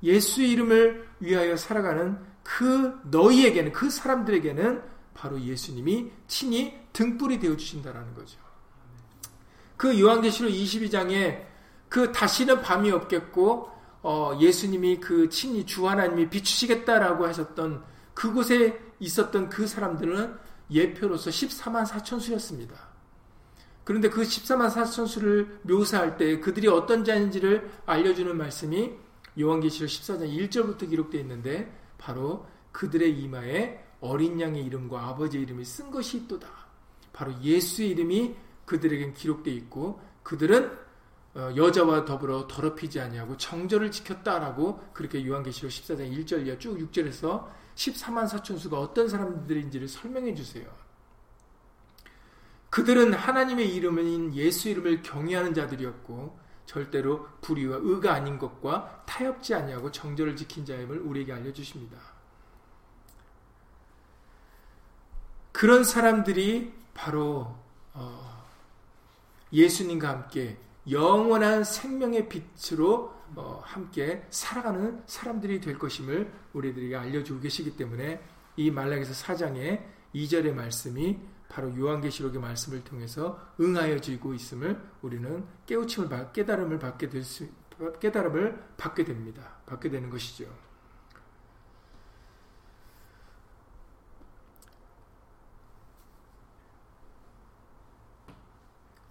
예수 0.03 0.43
이름을 0.43 1.09
위하여 1.21 1.57
살아가는 1.57 2.19
그 2.43 3.01
너희에게는 3.05 3.73
그 3.73 3.89
사람들에게는 3.89 4.83
바로 5.15 5.41
예수님이 5.41 6.13
친히 6.29 6.79
등불이 6.93 7.39
되어 7.39 7.57
주신다라는 7.57 8.13
거죠. 8.15 8.39
그 9.79 9.99
요한계시록 9.99 10.53
22장에 10.53 11.47
그 11.89 12.13
다시는 12.13 12.61
밤이 12.61 12.91
없겠고 12.91 13.71
어, 14.03 14.39
예수님이 14.39 15.01
그 15.01 15.31
친히 15.31 15.65
주 15.65 15.89
하나님이 15.89 16.29
비추시겠다라고 16.29 17.27
하셨던 17.27 17.83
그곳에 18.13 18.79
있었던 18.99 19.49
그 19.49 19.67
사람들은 19.67 20.37
예표로서 20.71 21.31
14만 21.31 21.87
4천 21.87 22.21
수였습니다. 22.21 22.90
그런데 23.91 24.09
그 24.09 24.23
14만 24.23 24.71
4천 24.71 25.09
수를 25.09 25.59
묘사할 25.63 26.17
때 26.17 26.39
그들이 26.39 26.69
어떤 26.69 27.05
자인지를 27.05 27.69
알려주는 27.87 28.37
말씀이 28.37 28.93
요한계시록 29.41 29.91
14장 29.91 30.33
1절부터 30.33 30.89
기록되어 30.89 31.21
있는데 31.23 31.77
바로 31.99 32.47
그들의 32.71 33.19
이마에 33.19 33.85
어린 34.01 34.41
양의 34.41 34.65
이름과 34.65 35.09
아버지의 35.09 35.43
이름이 35.43 35.65
쓴 35.65 35.91
것이 35.91 36.19
있도다. 36.19 36.47
바로 37.13 37.35
예수의 37.43 37.91
이름이 37.91 38.37
그들에겐 38.65 39.13
기록되어 39.13 39.55
있고 39.55 40.01
그들은 40.23 40.71
어, 41.35 41.53
여자와 41.57 42.05
더불어 42.05 42.47
더럽히지 42.47 43.01
아니하고 43.01 43.39
정절을 43.39 43.91
지켰다라고 43.91 44.79
그렇게 44.93 45.27
요한계시록 45.27 45.69
14장 45.69 46.17
1절 46.17 46.47
이하 46.47 46.57
쭉 46.59 46.79
6절에서 46.79 47.49
14만 47.75 48.29
4천수가 48.29 48.73
어떤 48.75 49.09
사람들인지를 49.09 49.89
설명해 49.89 50.37
주세요. 50.37 50.80
그들은 52.71 53.13
하나님의 53.13 53.75
이름인 53.75 54.35
예수 54.35 54.69
이름을 54.69 55.03
경외하는 55.03 55.55
자들이었고 55.55 56.39
절대로 56.67 57.27
불의와 57.41 57.79
의가 57.81 58.15
아닌 58.15 58.39
것과 58.39 59.03
타협지 59.07 59.55
아니하고 59.55 59.91
정절을 59.91 60.37
지킨 60.37 60.65
자임을 60.65 61.01
우리에게 61.01 61.33
알려주십니다. 61.33 61.99
그런 65.51 65.83
사람들이 65.83 66.73
바로 66.95 67.57
어, 67.93 68.47
예수님과 69.53 70.09
함께 70.09 70.57
영원한 70.89 71.65
생명의 71.65 72.29
빛으로 72.29 73.15
어, 73.35 73.61
함께 73.65 74.25
살아가는 74.31 75.03
사람들이 75.07 75.61
될 75.61 75.77
것임을 75.77 76.33
우리들에게 76.53 76.97
알려주고 76.97 77.41
계시기 77.41 77.77
때문에 77.77 78.23
이 78.57 78.71
말락에서 78.71 79.13
4장의 79.13 79.83
2절의 80.15 80.53
말씀이 80.53 81.19
바로 81.51 81.77
요한계시록의 81.77 82.41
말씀을 82.41 82.85
통해서 82.85 83.39
응하여지고 83.61 84.33
있음을 84.35 84.81
우리는 85.03 85.45
깨우침을 85.67 86.33
깨달음을 86.33 86.79
받게 86.79 87.11
될 87.11 87.25
수, 87.25 87.49
깨달음을 87.99 88.75
받게 88.77 89.05
됩니다. 89.05 89.57
받게 89.67 89.91
되는 89.91 90.09
것이죠. 90.09 90.47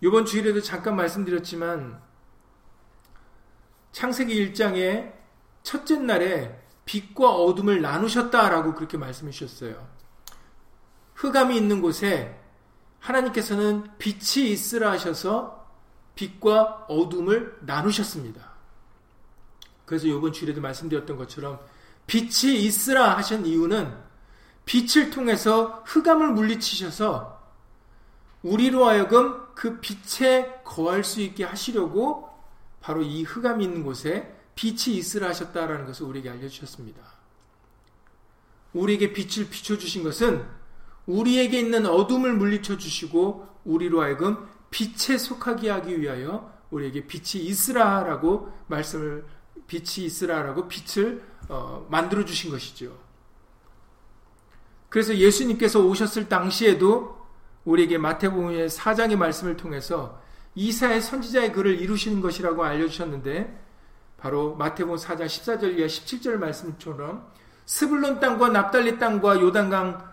이번 0.01 0.23
주일에도 0.25 0.61
잠깐 0.61 0.95
말씀드렸지만 0.95 2.01
창세기 3.91 4.53
1장에 4.53 5.13
첫째 5.61 5.99
날에 5.99 6.57
빛과 6.85 7.35
어둠을 7.35 7.81
나누셨다라고 7.81 8.75
그렇게 8.75 8.97
말씀해 8.97 9.31
주셨어요. 9.31 9.98
흑암이 11.19 11.57
있는 11.57 11.81
곳에 11.81 12.39
하나님께서는 12.99 13.89
빛이 13.97 14.51
있으라 14.51 14.91
하셔서 14.91 15.67
빛과 16.15 16.85
어둠을 16.87 17.57
나누셨습니다. 17.61 18.49
그래서 19.85 20.07
이번 20.07 20.31
주일에도 20.31 20.61
말씀드렸던 20.61 21.17
것처럼 21.17 21.59
빛이 22.07 22.63
있으라 22.63 23.17
하신 23.17 23.45
이유는 23.45 23.97
빛을 24.65 25.09
통해서 25.09 25.83
흑암을 25.85 26.29
물리치셔서 26.29 27.37
우리로 28.43 28.85
하여금 28.85 29.45
그 29.55 29.81
빛에 29.81 30.61
거할 30.63 31.03
수 31.03 31.19
있게 31.19 31.43
하시려고 31.43 32.29
바로 32.79 33.01
이 33.01 33.23
흑암이 33.23 33.63
있는 33.65 33.83
곳에 33.83 34.33
빛이 34.55 34.95
있으라 34.95 35.29
하셨다라는 35.29 35.85
것을 35.85 36.05
우리에게 36.05 36.29
알려주셨습니다. 36.29 37.01
우리에게 38.73 39.11
빛을 39.11 39.49
비춰주신 39.49 40.03
것은 40.03 40.58
우리에게 41.05 41.59
있는 41.59 41.85
어둠을 41.85 42.33
물리쳐 42.33 42.77
주시고 42.77 43.47
우리로 43.65 44.01
하여금 44.01 44.47
빛에 44.71 45.17
속하게 45.17 45.69
하기 45.69 46.01
위하여 46.01 46.51
우리에게 46.71 47.07
빛이 47.07 47.43
있으라라고 47.45 48.51
말씀을 48.67 49.25
빛이 49.67 50.05
있으라라고 50.05 50.67
빛을 50.67 51.23
어, 51.47 51.87
만들어 51.89 52.25
주신 52.25 52.51
것이죠. 52.51 52.95
그래서 54.89 55.15
예수님께서 55.15 55.81
오셨을 55.81 56.29
당시에도 56.29 57.19
우리에게 57.65 57.97
마태복음의 57.97 58.69
사장의 58.69 59.17
말씀을 59.17 59.57
통해서 59.57 60.21
이사의 60.55 61.01
선지자의 61.01 61.53
글을 61.53 61.79
이루시는 61.79 62.21
것이라고 62.21 62.63
알려주셨는데 62.63 63.59
바로 64.17 64.55
마태복음 64.55 64.97
4장 64.97 65.25
14절 65.25 65.77
이하 65.77 65.87
17절 65.87 66.37
말씀처럼 66.37 67.27
스불론 67.65 68.19
땅과 68.19 68.49
납달리 68.49 68.97
땅과 68.97 69.39
요단강 69.41 70.08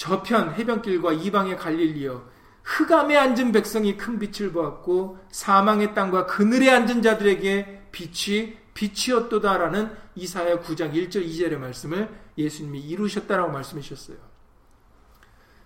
저편 0.00 0.54
해변길과 0.54 1.12
이방의 1.12 1.58
갈릴리여 1.58 2.24
흑암에 2.62 3.18
앉은 3.18 3.52
백성이 3.52 3.98
큰 3.98 4.18
빛을 4.18 4.50
보았고 4.50 5.18
사망의 5.30 5.94
땅과 5.94 6.24
그늘에 6.24 6.70
앉은 6.70 7.02
자들에게 7.02 7.88
빛이 7.92 8.56
빛이었도다라는 8.72 9.94
이사야 10.14 10.60
9장 10.60 10.94
1절 10.94 11.28
2절의 11.28 11.58
말씀을 11.58 12.08
예수님이 12.38 12.80
이루셨다라고 12.80 13.52
말씀해 13.52 13.82
주셨어요. 13.82 14.16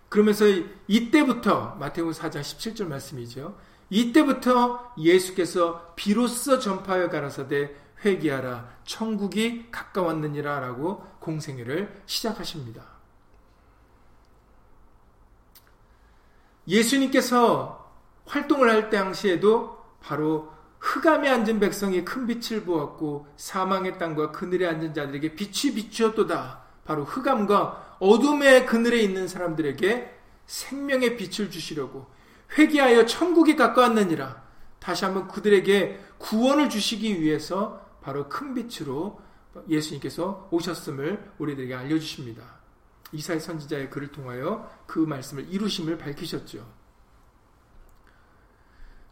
그러면서 0.09 0.47
이때부터 0.89 1.77
마태복음 1.79 2.13
4장 2.13 2.41
17절 2.41 2.89
말씀이죠. 2.89 3.57
이때부터 3.89 4.95
예수께서 4.99 5.93
비로소 5.95 6.59
전파하여 6.59 7.09
가라사대 7.09 7.71
회개하라 8.05 8.79
천국이 8.85 9.71
가까웠느니라라고 9.71 11.05
공생애를 11.21 12.03
시작하십니다. 12.07 12.94
예수님께서 16.67 17.93
활동을 18.27 18.71
할 18.71 18.91
당시에도 18.91 19.79
바로 20.01 20.53
흑암에 20.81 21.29
앉은 21.29 21.61
백성이 21.61 22.05
큰 22.05 22.27
빛을 22.27 22.65
보았고 22.65 23.27
사망의 23.37 23.99
땅과 23.99 24.33
그늘에 24.33 24.67
앉은 24.67 24.93
자들에게 24.93 25.35
빛이 25.35 25.75
비추었도다. 25.75 26.63
바로 26.85 27.05
흑암과 27.05 27.97
어둠의 28.01 28.67
그늘에 28.67 29.01
있는 29.01 29.27
사람들에게 29.27 30.15
생명의 30.47 31.17
빛을 31.17 31.51
주시려고 31.51 32.07
회개하여 32.59 33.07
천국이 33.07 33.57
가까웠느니라. 33.57 34.43
다시 34.79 35.07
한번 35.07 35.27
그들에게 35.29 35.99
구원을 36.19 36.69
주시기 36.69 37.23
위해서 37.23 37.81
바로 38.03 38.29
큰 38.29 38.55
빛으로 38.55 39.19
예수님께서 39.69 40.49
오셨음을 40.51 41.33
우리들에게 41.39 41.75
알려주십니다. 41.75 42.43
이사의 43.15 43.41
선지자의 43.41 43.91
글을 43.91 44.09
통하여 44.09 44.71
그 44.87 44.99
말씀을 44.99 45.49
이루심을 45.49 45.97
밝히셨죠. 45.99 46.67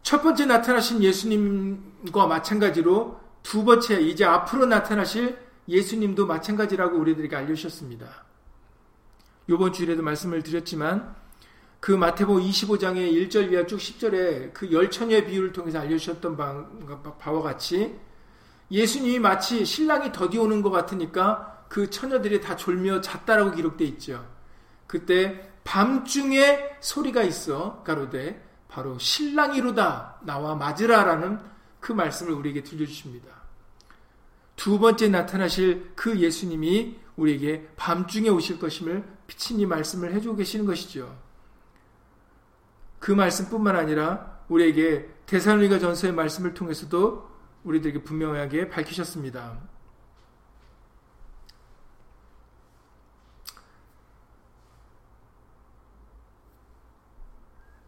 첫 0.03 0.21
번째 0.21 0.45
나타나신 0.45 1.01
예수님과 1.01 2.27
마찬가지로 2.27 3.19
두 3.41 3.63
번째 3.63 4.01
이제 4.01 4.25
앞으로 4.25 4.65
나타나실 4.65 5.37
예수님도 5.67 6.25
마찬가지라고 6.25 6.97
우리들에게 6.97 7.35
알려주셨습니다. 7.35 8.25
요번 9.49 9.71
주일에도 9.71 10.03
말씀을 10.03 10.43
드렸지만 10.43 11.15
그 11.79 11.91
마태복 11.91 12.39
25장의 12.39 13.11
1절 13.11 13.51
이하 13.51 13.65
쭉 13.65 13.77
10절에 13.77 14.53
그 14.53 14.71
열처녀의 14.71 15.25
비유를 15.25 15.51
통해서 15.51 15.79
알려주셨던 15.79 16.37
바와 17.19 17.41
같이 17.41 17.97
예수님이 18.71 19.19
마치 19.19 19.65
신랑이 19.65 20.11
더디 20.11 20.37
오는 20.37 20.61
것 20.61 20.69
같으니까 20.69 21.52
그 21.73 21.89
처녀들이 21.89 22.39
다 22.39 22.55
졸며 22.55 23.01
잤다라고 23.01 23.49
기록되어 23.49 23.87
있죠. 23.87 24.23
그때 24.85 25.51
밤중에 25.63 26.77
소리가 26.79 27.23
있어 27.23 27.81
가로되 27.81 28.47
바로 28.67 28.99
신랑이로다 28.99 30.19
나와 30.21 30.53
맞으라라는 30.53 31.39
그 31.79 31.91
말씀을 31.91 32.33
우리에게 32.33 32.61
들려주십니다. 32.61 33.27
두 34.55 34.77
번째 34.77 35.09
나타나실 35.09 35.93
그 35.95 36.19
예수님이 36.19 36.99
우리에게 37.15 37.69
밤중에 37.75 38.29
오실 38.29 38.59
것임을 38.59 39.03
피친이 39.25 39.65
말씀을 39.65 40.13
해주고 40.13 40.35
계시는 40.35 40.67
것이죠. 40.67 41.17
그 42.99 43.11
말씀뿐만 43.11 43.75
아니라 43.75 44.41
우리에게 44.47 45.09
대사로니가 45.25 45.79
전서의 45.79 46.13
말씀을 46.13 46.53
통해서도 46.53 47.27
우리들에게 47.63 48.03
분명하게 48.03 48.69
밝히셨습니다. 48.69 49.72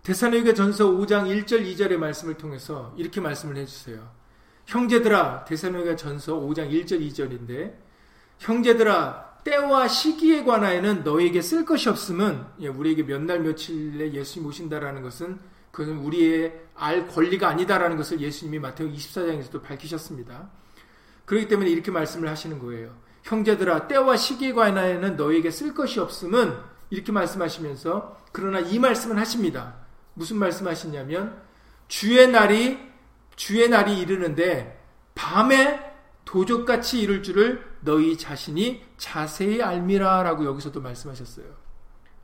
대사로니가 0.05 0.53
전서 0.53 0.85
5장 0.85 1.25
1절 1.25 1.65
2절의 1.65 1.97
말씀을 1.97 2.35
통해서 2.35 2.93
이렇게 2.95 3.19
말씀을 3.19 3.57
해주세요. 3.57 4.07
형제들아 4.67 5.45
대사로니가 5.45 5.95
전서 5.95 6.35
5장 6.35 6.69
1절 6.69 7.01
2절인데 7.01 7.73
형제들아 8.37 9.39
때와 9.43 9.87
시기에 9.87 10.43
관하여는 10.43 11.03
너에게 11.03 11.41
쓸 11.41 11.65
것이 11.65 11.89
없음은 11.89 12.45
예, 12.59 12.67
우리에게 12.67 13.01
몇 13.01 13.23
날 13.23 13.39
며칠에 13.39 14.13
예수님 14.13 14.47
오신다라는 14.47 15.01
것은 15.01 15.39
그것은 15.71 15.97
우리의 15.97 16.53
알 16.75 17.07
권리가 17.07 17.47
아니다라는 17.49 17.97
것을 17.97 18.21
예수님이 18.21 18.59
마태복 18.59 18.93
24장에서도 18.93 19.63
밝히셨습니다. 19.63 20.51
그렇기 21.25 21.47
때문에 21.47 21.71
이렇게 21.71 21.89
말씀을 21.89 22.29
하시는 22.29 22.59
거예요. 22.59 22.95
형제들아 23.23 23.87
때와 23.87 24.17
시기에 24.17 24.53
관하여는 24.53 25.15
너에게 25.15 25.49
쓸 25.49 25.73
것이 25.73 25.99
없음은 25.99 26.55
이렇게 26.91 27.11
말씀하시면서 27.11 28.21
그러나 28.31 28.59
이 28.59 28.77
말씀을 28.77 29.17
하십니다. 29.17 29.84
무슨 30.15 30.37
말씀하시냐면 30.37 31.39
주의 31.87 32.27
날이 32.27 32.79
주의 33.35 33.69
날이 33.69 33.99
이르는데 33.99 34.81
밤에 35.13 35.93
도적같이 36.25 37.01
이룰 37.01 37.21
줄을 37.21 37.63
너희 37.81 38.17
자신이 38.17 38.83
자세히 38.97 39.61
알미라라고 39.61 40.45
여기서도 40.45 40.81
말씀하셨어요. 40.81 41.45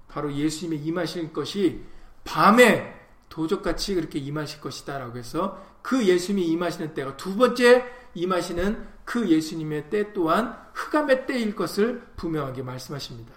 바로 0.07 0.33
예수님의 0.33 0.79
임하실 0.79 1.31
것이 1.31 1.83
밤에 2.23 2.99
도적같이 3.29 3.95
그렇게 3.95 4.19
임하실 4.19 4.59
것이다라고 4.59 5.17
해서 5.17 5.63
그 5.81 6.05
예수님이 6.05 6.47
임하시는 6.47 6.93
때가 6.93 7.15
두 7.17 7.35
번째 7.37 7.85
임하시는 8.13 8.87
그 9.05 9.29
예수님의 9.29 9.89
때 9.89 10.13
또한 10.13 10.57
흑암의 10.73 11.25
때일 11.27 11.55
것을 11.55 12.01
분명하게 12.17 12.63
말씀하십니다. 12.63 13.33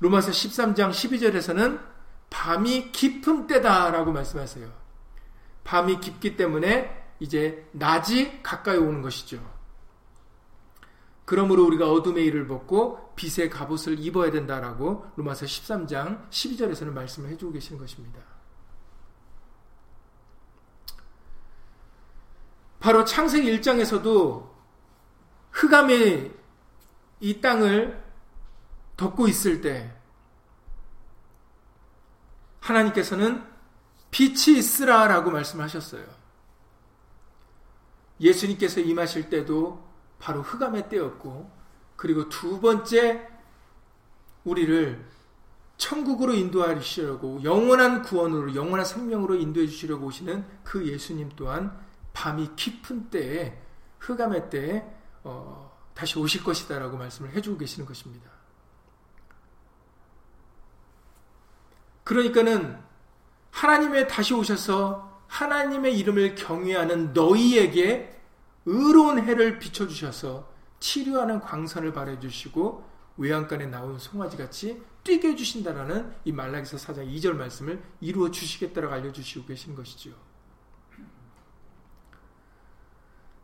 로마서 0.00 0.30
13장 0.30 0.90
12절에서는 0.90 1.80
밤이 2.30 2.92
깊은 2.92 3.46
때다라고 3.46 4.12
말씀하세요. 4.12 4.70
밤이 5.64 6.00
깊기 6.00 6.36
때문에 6.36 7.06
이제 7.20 7.68
낮이 7.72 8.42
가까이 8.42 8.76
오는 8.76 9.02
것이죠. 9.02 9.58
그러므로 11.24 11.66
우리가 11.66 11.90
어둠의 11.90 12.24
일을 12.24 12.46
벗고 12.46 13.12
빛의 13.14 13.50
갑옷을 13.50 13.98
입어야 13.98 14.30
된다라고 14.30 15.04
로마서 15.16 15.44
13장 15.44 16.30
12절에서는 16.30 16.92
말씀을 16.92 17.28
해주고 17.30 17.52
계시는 17.52 17.78
것입니다. 17.78 18.22
바로 22.80 23.04
창세기 23.04 23.60
1장에서도 23.60 24.48
흑암이 25.50 26.30
이 27.20 27.40
땅을 27.40 28.02
덮고 28.96 29.28
있을 29.28 29.60
때 29.60 29.97
하나님께서는 32.68 33.42
빛이 34.10 34.58
있으라 34.58 35.06
라고 35.06 35.30
말씀하셨어요. 35.30 36.04
예수님께서 38.20 38.80
임하실 38.80 39.30
때도 39.30 39.86
바로 40.18 40.42
흑암의 40.42 40.88
때였고 40.88 41.50
그리고 41.96 42.28
두 42.28 42.60
번째 42.60 43.28
우리를 44.44 45.06
천국으로 45.76 46.34
인도하시려고 46.34 47.42
영원한 47.44 48.02
구원으로 48.02 48.54
영원한 48.54 48.84
생명으로 48.84 49.36
인도해 49.36 49.66
주시려고 49.66 50.06
오시는 50.06 50.44
그 50.64 50.86
예수님 50.86 51.30
또한 51.36 51.78
밤이 52.12 52.50
깊은 52.56 53.10
때에 53.10 53.62
흑암의 54.00 54.50
때에 54.50 54.84
어, 55.22 55.78
다시 55.94 56.18
오실 56.18 56.42
것이다라고 56.42 56.96
말씀을 56.96 57.30
해주고 57.32 57.58
계시는 57.58 57.86
것입니다. 57.86 58.37
그러니까는 62.08 62.78
하나님의 63.50 64.08
다시 64.08 64.32
오셔서 64.32 65.20
하나님의 65.26 65.98
이름을 65.98 66.36
경외하는 66.36 67.12
너희에게 67.12 68.18
의로운 68.64 69.22
해를 69.22 69.58
비춰주셔서 69.58 70.48
치료하는 70.80 71.40
광선을 71.40 71.92
발해주시고 71.92 72.88
외양간에 73.18 73.66
나온 73.66 73.98
송아지같이 73.98 74.82
뛰게 75.04 75.32
해주신다라는 75.32 76.14
이 76.24 76.32
말라기서 76.32 76.78
4장 76.78 77.14
2절 77.14 77.32
말씀을 77.32 77.82
이루어 78.00 78.30
주시겠다라고 78.30 78.94
알려주시고 78.94 79.44
계신 79.44 79.74
것이죠. 79.74 80.12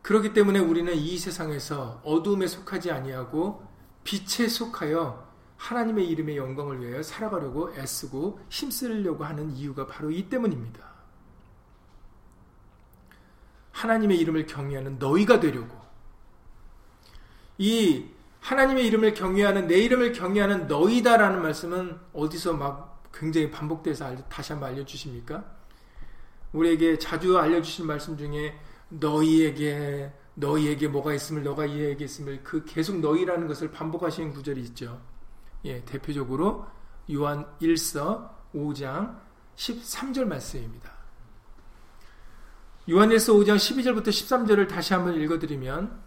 그렇기 0.01 0.33
때문에 0.33 0.59
우리는 0.59 0.95
이 0.95 1.19
세상에서 1.19 2.01
어둠에 2.03 2.47
속하지 2.47 2.91
아니하고 2.91 3.63
빛에 4.05 4.49
속하여 4.49 5.34
하나님의 5.57 6.09
이름의 6.09 6.37
영광을 6.37 6.81
위하여 6.81 7.03
살아가려고 7.03 7.75
애쓰고 7.75 8.41
힘쓰려고 8.49 9.25
하는 9.25 9.51
이유가 9.53 9.87
바로 9.87 10.11
이 10.11 10.29
때문입니다. 10.29 10.95
하나님의 13.73 14.19
이름을 14.19 14.47
경외하는 14.47 14.99
너희가 14.99 15.41
되려고 15.41 15.77
이 17.59 18.07
하나님의 18.41 18.87
이름을 18.87 19.15
경외하는 19.15 19.67
내 19.67 19.79
이름을 19.79 20.13
경외하는 20.13 20.67
너희다라는 20.67 21.43
말씀은 21.43 21.99
어디서 22.13 22.55
막 22.55 23.03
굉장히 23.13 23.51
반복돼서 23.51 24.15
다시 24.29 24.53
한번 24.53 24.71
알려주십니까? 24.71 25.45
우리에게 26.53 26.99
자주 26.99 27.39
알려주신 27.39 27.87
말씀 27.87 28.17
중에 28.17 28.59
너희에게 28.89 30.13
너희에게 30.35 30.89
뭐가 30.89 31.15
있음을 31.15 31.43
너가 31.43 31.65
이해에게 31.65 32.05
있음을 32.05 32.43
그 32.43 32.65
계속 32.65 32.99
너희라는 32.99 33.47
것을 33.47 33.71
반복하시는 33.71 34.33
구절이 34.33 34.61
있죠. 34.63 35.01
예, 35.65 35.83
대표적으로 35.85 36.67
요한 37.11 37.47
1서 37.61 38.31
5장 38.55 39.19
13절 39.57 40.25
말씀입니다. 40.25 40.93
요한일서 42.89 43.33
5장 43.33 43.57
12절부터 43.57 44.09
13절을 44.09 44.69
다시 44.69 44.93
한번 44.93 45.15
읽어드리면 45.15 46.03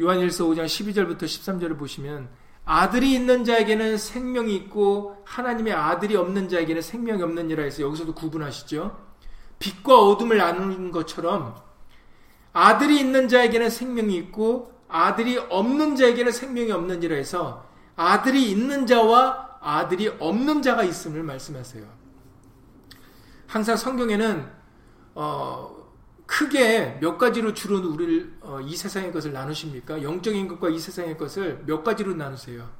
요한일서 0.00 0.46
5장 0.46 0.64
12절부터 0.64 1.22
13절을 1.22 1.78
보시면 1.78 2.28
아들이 2.64 3.14
있는 3.14 3.44
자에게는 3.44 3.96
생명이 3.96 4.54
있고 4.56 5.22
하나님의 5.24 5.72
아들이 5.72 6.16
없는 6.16 6.48
자에게는 6.48 6.82
생명이 6.82 7.22
없느니라 7.22 7.62
해서 7.62 7.82
여기서도 7.82 8.14
구분하시죠. 8.14 9.06
빛과 9.60 10.02
어둠을 10.02 10.38
나누는 10.38 10.90
것처럼 10.90 11.56
아들이 12.52 12.98
있는 12.98 13.28
자에게는 13.28 13.70
생명이 13.70 14.16
있고 14.16 14.72
아들이 14.88 15.38
없는 15.38 15.96
자에게는 15.96 16.32
생명이 16.32 16.72
없느니라 16.72 17.16
해서 17.16 17.67
아들이 17.98 18.50
있는 18.50 18.86
자와 18.86 19.58
아들이 19.60 20.08
없는 20.08 20.62
자가 20.62 20.84
있음을 20.84 21.22
말씀하세요. 21.22 21.84
항상 23.46 23.76
성경에는 23.76 24.50
어, 25.14 25.76
크게 26.26 26.98
몇 27.00 27.18
가지로 27.18 27.54
주로 27.54 27.78
우리를 27.78 28.38
어, 28.40 28.60
이 28.60 28.76
세상의 28.76 29.12
것을 29.12 29.32
나누십니까? 29.32 30.02
영적인 30.02 30.46
것과 30.48 30.68
이 30.70 30.78
세상의 30.78 31.18
것을 31.18 31.64
몇 31.66 31.82
가지로 31.82 32.14
나누세요? 32.14 32.70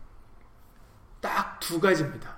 딱 1.21 1.59
두 1.61 1.81
가지입니다. 1.81 2.37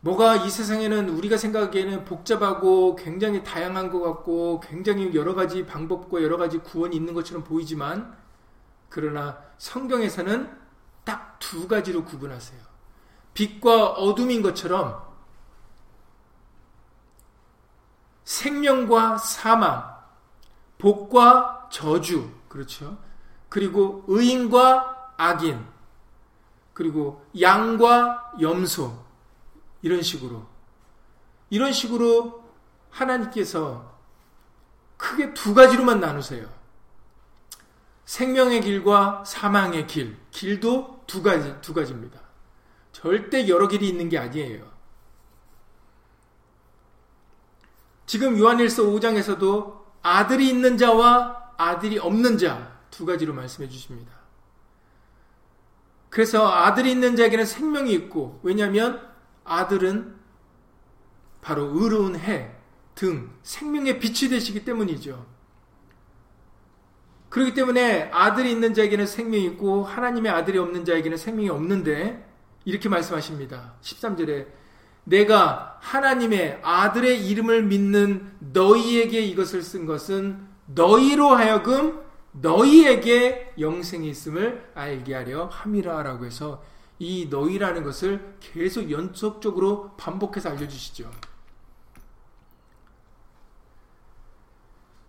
뭐가 0.00 0.36
이 0.36 0.50
세상에는 0.50 1.08
우리가 1.10 1.36
생각하기에는 1.36 2.04
복잡하고 2.04 2.96
굉장히 2.96 3.42
다양한 3.42 3.90
것 3.90 4.00
같고 4.00 4.60
굉장히 4.60 5.14
여러 5.14 5.34
가지 5.34 5.66
방법과 5.66 6.22
여러 6.22 6.36
가지 6.36 6.58
구원이 6.58 6.94
있는 6.94 7.14
것처럼 7.14 7.44
보이지만 7.44 8.16
그러나 8.88 9.38
성경에서는 9.58 10.65
딱 11.06 11.26
두 11.46 11.68
가지로 11.68 12.04
구분하세요. 12.04 12.60
빛과 13.34 13.90
어둠인 13.90 14.42
것처럼 14.42 15.00
생명과 18.24 19.18
사망, 19.18 19.96
복과 20.78 21.68
저주, 21.70 22.32
그렇죠. 22.48 22.98
그리고 23.48 24.04
의인과 24.08 25.12
악인, 25.16 25.64
그리고 26.74 27.24
양과 27.40 28.32
염소 28.40 29.04
이런 29.82 30.02
식으로 30.02 30.44
이런 31.48 31.72
식으로 31.72 32.44
하나님께서 32.90 33.94
크게 34.96 35.32
두 35.32 35.54
가지로만 35.54 36.00
나누세요. 36.00 36.48
생명의 38.04 38.62
길과 38.62 39.24
사망의 39.24 39.86
길. 39.86 40.18
길도 40.30 40.95
두 41.06 41.22
가지, 41.22 41.54
두 41.60 41.72
가지입니다. 41.74 42.20
절대 42.92 43.48
여러 43.48 43.68
길이 43.68 43.88
있는 43.88 44.08
게 44.08 44.18
아니에요. 44.18 44.64
지금 48.06 48.38
요한일서 48.38 48.84
5장에서도 48.84 49.84
아들이 50.02 50.48
있는 50.48 50.76
자와 50.76 51.52
아들이 51.56 51.98
없는 51.98 52.38
자 52.38 52.76
두 52.96 53.04
가지로 53.04 53.34
말씀해 53.34 53.68
주십니다. 53.68 54.10
그래서 56.08 56.50
아들이 56.50 56.90
있는 56.90 57.14
자에게는 57.14 57.44
생명이 57.44 57.92
있고 57.92 58.40
왜냐하면 58.42 59.06
아들은 59.44 60.16
바로 61.42 61.64
의로운 61.74 62.16
해, 62.16 62.56
등, 62.94 63.30
생명의 63.42 64.00
빛이 64.00 64.30
되시기 64.30 64.64
때문이죠. 64.64 65.26
그렇기 67.28 67.54
때문에 67.54 68.10
아들이 68.12 68.50
있는 68.50 68.72
자에게는 68.74 69.06
생명이 69.06 69.44
있고 69.46 69.84
하나님의 69.84 70.30
아들이 70.32 70.58
없는 70.58 70.84
자에게는 70.84 71.16
생명이 71.16 71.48
없는데 71.48 72.24
이렇게 72.64 72.88
말씀하십니다. 72.88 73.74
13절에 73.82 74.46
내가 75.04 75.78
하나님의 75.80 76.60
아들의 76.62 77.26
이름을 77.28 77.62
믿는 77.64 78.32
너희에게 78.40 79.20
이것을 79.20 79.62
쓴 79.62 79.86
것은 79.86 80.46
너희로 80.66 81.28
하여금 81.28 82.00
너희에게 82.32 83.54
영생이 83.58 84.08
있음을 84.10 84.70
알게 84.74 85.14
하려 85.14 85.46
함이라라고 85.46 86.26
해서 86.26 86.62
이 86.98 87.28
너희라는 87.30 87.84
것을 87.84 88.36
계속 88.40 88.90
연속적으로 88.90 89.92
반복해서 89.96 90.50
알려주시죠. 90.50 91.10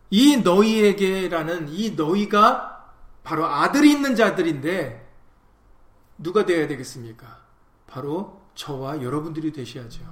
이 0.10 0.38
너희에게라는 0.38 1.68
이 1.70 1.92
너희가 1.92 2.94
바로 3.24 3.46
아들이 3.46 3.92
있는 3.92 4.16
자들인데 4.16 5.06
누가 6.18 6.46
되어야 6.46 6.68
되겠습니까? 6.68 7.46
바로 7.88 8.42
저와 8.56 9.02
여러분들이 9.02 9.52
되셔야죠. 9.52 10.04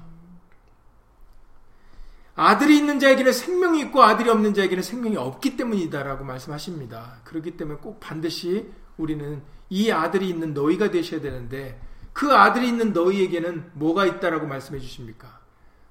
아들이 2.36 2.78
있는 2.78 3.00
자에게는 3.00 3.32
생명이 3.32 3.80
있고 3.84 4.04
아들이 4.04 4.30
없는 4.30 4.54
자에게는 4.54 4.84
생명이 4.84 5.16
없기 5.16 5.56
때문이다라고 5.56 6.26
말씀하십니다. 6.26 7.22
그렇기 7.24 7.56
때문에 7.56 7.80
꼭 7.80 8.00
반드시 8.02 8.70
우리는 8.98 9.42
이 9.70 9.90
아들이 9.90 10.30
있는 10.30 10.54
너희가 10.54 10.92
되셔야 10.92 11.22
되는데 11.22 11.82
그 12.12 12.34
아들이 12.34 12.68
있는 12.68 12.92
너희에게는 12.94 13.72
뭐가 13.74 14.06
있다라고 14.06 14.48
말씀해 14.48 14.80
주십니까? 14.80 15.40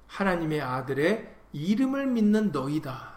하나님의 0.07 0.61
아들의 0.61 1.35
이름을 1.53 2.07
믿는 2.07 2.51
너희다. 2.51 3.14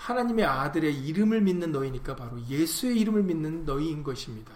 하나님의 0.00 0.46
아들의 0.46 1.06
이름을 1.06 1.42
믿는 1.42 1.72
너희니까 1.72 2.16
바로 2.16 2.40
예수의 2.48 2.98
이름을 3.00 3.22
믿는 3.22 3.66
너희인 3.66 4.02
것입니다. 4.02 4.52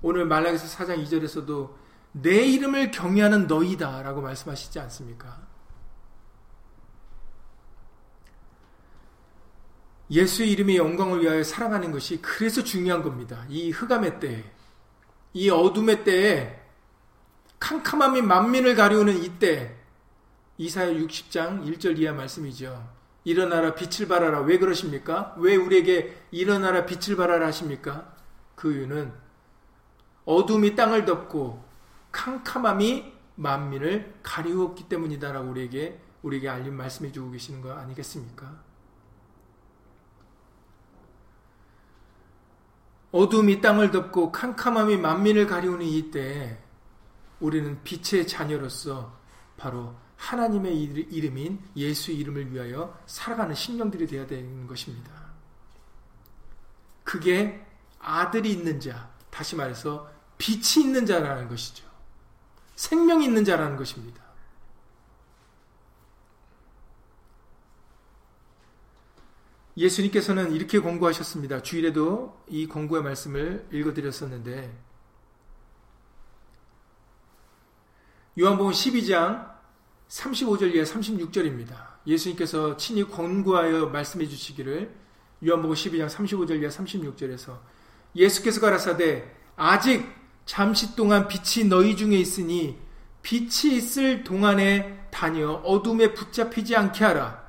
오늘 0.00 0.24
말라기서 0.24 0.78
4장 0.78 1.04
2절에서도 1.04 1.74
내 2.12 2.46
이름을 2.46 2.90
경외하는 2.90 3.46
너희다 3.46 4.02
라고 4.02 4.22
말씀하시지 4.22 4.80
않습니까? 4.80 5.46
예수의 10.10 10.50
이름의 10.52 10.76
영광을 10.76 11.22
위하여 11.22 11.44
살아가는 11.44 11.92
것이 11.92 12.22
그래서 12.22 12.64
중요한 12.64 13.02
겁니다. 13.02 13.44
이 13.50 13.70
흑암의 13.70 14.18
때에, 14.18 14.44
이 15.34 15.50
어둠의 15.50 16.04
때에, 16.04 16.58
캄캄함이 17.60 18.22
만민을 18.22 18.74
가려우는 18.74 19.22
이때, 19.22 19.81
이사야 20.62 20.92
60장 20.92 21.66
1절 21.66 21.98
이하 21.98 22.12
말씀이죠. 22.12 22.88
일어나라 23.24 23.74
빛을 23.74 24.06
발하라. 24.06 24.42
왜 24.42 24.58
그러십니까? 24.58 25.34
왜 25.38 25.56
우리에게 25.56 26.16
일어나라 26.30 26.86
빛을 26.86 27.16
발하라 27.16 27.48
하십니까? 27.48 28.14
그 28.54 28.72
이유는 28.72 29.12
어둠이 30.24 30.76
땅을 30.76 31.04
덮고 31.04 31.64
캄캄함이 32.12 33.12
만민을 33.34 34.14
가리웠기 34.22 34.88
때문이다라고 34.88 35.50
우리에게 35.50 36.00
우리에게 36.22 36.48
알림 36.48 36.76
말씀해 36.76 37.10
주고 37.10 37.32
계시는 37.32 37.60
거 37.60 37.72
아니겠습니까? 37.72 38.62
어둠이 43.10 43.60
땅을 43.60 43.90
덮고 43.90 44.30
캄캄함이 44.30 44.96
만민을 44.96 45.48
가리우는 45.48 45.84
이때 45.84 46.58
우리는 47.40 47.82
빛의 47.82 48.28
자녀로서 48.28 49.18
바로 49.56 49.96
하나님의 50.22 50.80
이름인 51.10 51.60
예수 51.74 52.12
이름을 52.12 52.52
위하여 52.52 52.96
살아가는 53.06 53.54
신령들이 53.54 54.06
되어야 54.06 54.26
되는 54.28 54.68
것입니다. 54.68 55.10
그게 57.02 57.66
아들이 57.98 58.52
있는 58.52 58.78
자, 58.78 59.10
다시 59.30 59.56
말해서 59.56 60.08
빛이 60.38 60.84
있는 60.84 61.06
자라는 61.06 61.48
것이죠. 61.48 61.84
생명이 62.76 63.24
있는 63.24 63.44
자라는 63.44 63.76
것입니다. 63.76 64.22
예수님께서는 69.76 70.52
이렇게 70.52 70.78
공고하셨습니다. 70.78 71.62
주일에도 71.62 72.40
이 72.46 72.66
공고의 72.66 73.02
말씀을 73.02 73.66
읽어드렸었는데, 73.72 74.78
요한복음 78.38 78.72
12장 78.72 79.51
35절 80.12 80.74
이하 80.74 80.84
36절입니다. 80.84 81.74
예수님께서 82.06 82.76
친히 82.76 83.02
권고하여 83.04 83.86
말씀해 83.86 84.26
주시기를 84.26 84.92
요한복음 85.46 85.74
12장 85.74 86.08
35절 86.08 86.60
이하 86.60 86.68
36절에서 86.68 87.58
예수께서 88.14 88.60
가라사대 88.60 89.30
아직 89.56 90.06
잠시 90.44 90.94
동안 90.94 91.28
빛이 91.28 91.66
너희 91.68 91.96
중에 91.96 92.16
있으니 92.16 92.78
빛이 93.22 93.76
있을 93.76 94.22
동안에 94.24 95.08
다녀 95.10 95.52
어둠에 95.52 96.12
붙잡히지 96.12 96.76
않게 96.76 97.04
하라. 97.04 97.42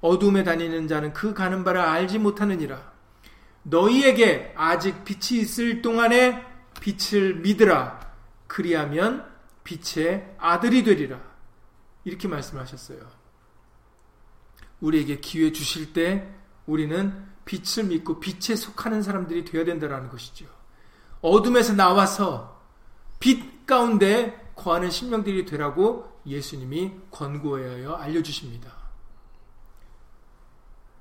어둠에 0.00 0.44
다니는 0.44 0.88
자는 0.88 1.12
그 1.12 1.34
가는 1.34 1.64
바를 1.64 1.80
알지 1.80 2.18
못하느니라. 2.18 2.92
너희에게 3.64 4.54
아직 4.56 5.04
빛이 5.04 5.40
있을 5.42 5.82
동안에 5.82 6.44
빛을 6.80 7.36
믿으라. 7.36 8.00
그리하면 8.46 9.26
빛의 9.64 10.36
아들이 10.38 10.84
되리라. 10.84 11.35
이렇게 12.06 12.28
말씀하셨어요. 12.28 13.00
우리에게 14.80 15.18
기회 15.18 15.50
주실 15.50 15.92
때 15.92 16.32
우리는 16.64 17.26
빛을 17.44 17.88
믿고 17.88 18.20
빛에 18.20 18.54
속하는 18.54 19.02
사람들이 19.02 19.44
되어야 19.44 19.64
된다는 19.64 20.08
것이죠. 20.08 20.46
어둠에서 21.20 21.72
나와서 21.74 22.62
빛 23.18 23.66
가운데 23.66 24.52
거하는 24.54 24.88
심령들이 24.88 25.46
되라고 25.46 26.20
예수님이 26.24 26.92
권고하여 27.10 27.94
알려주십니다. 27.94 28.72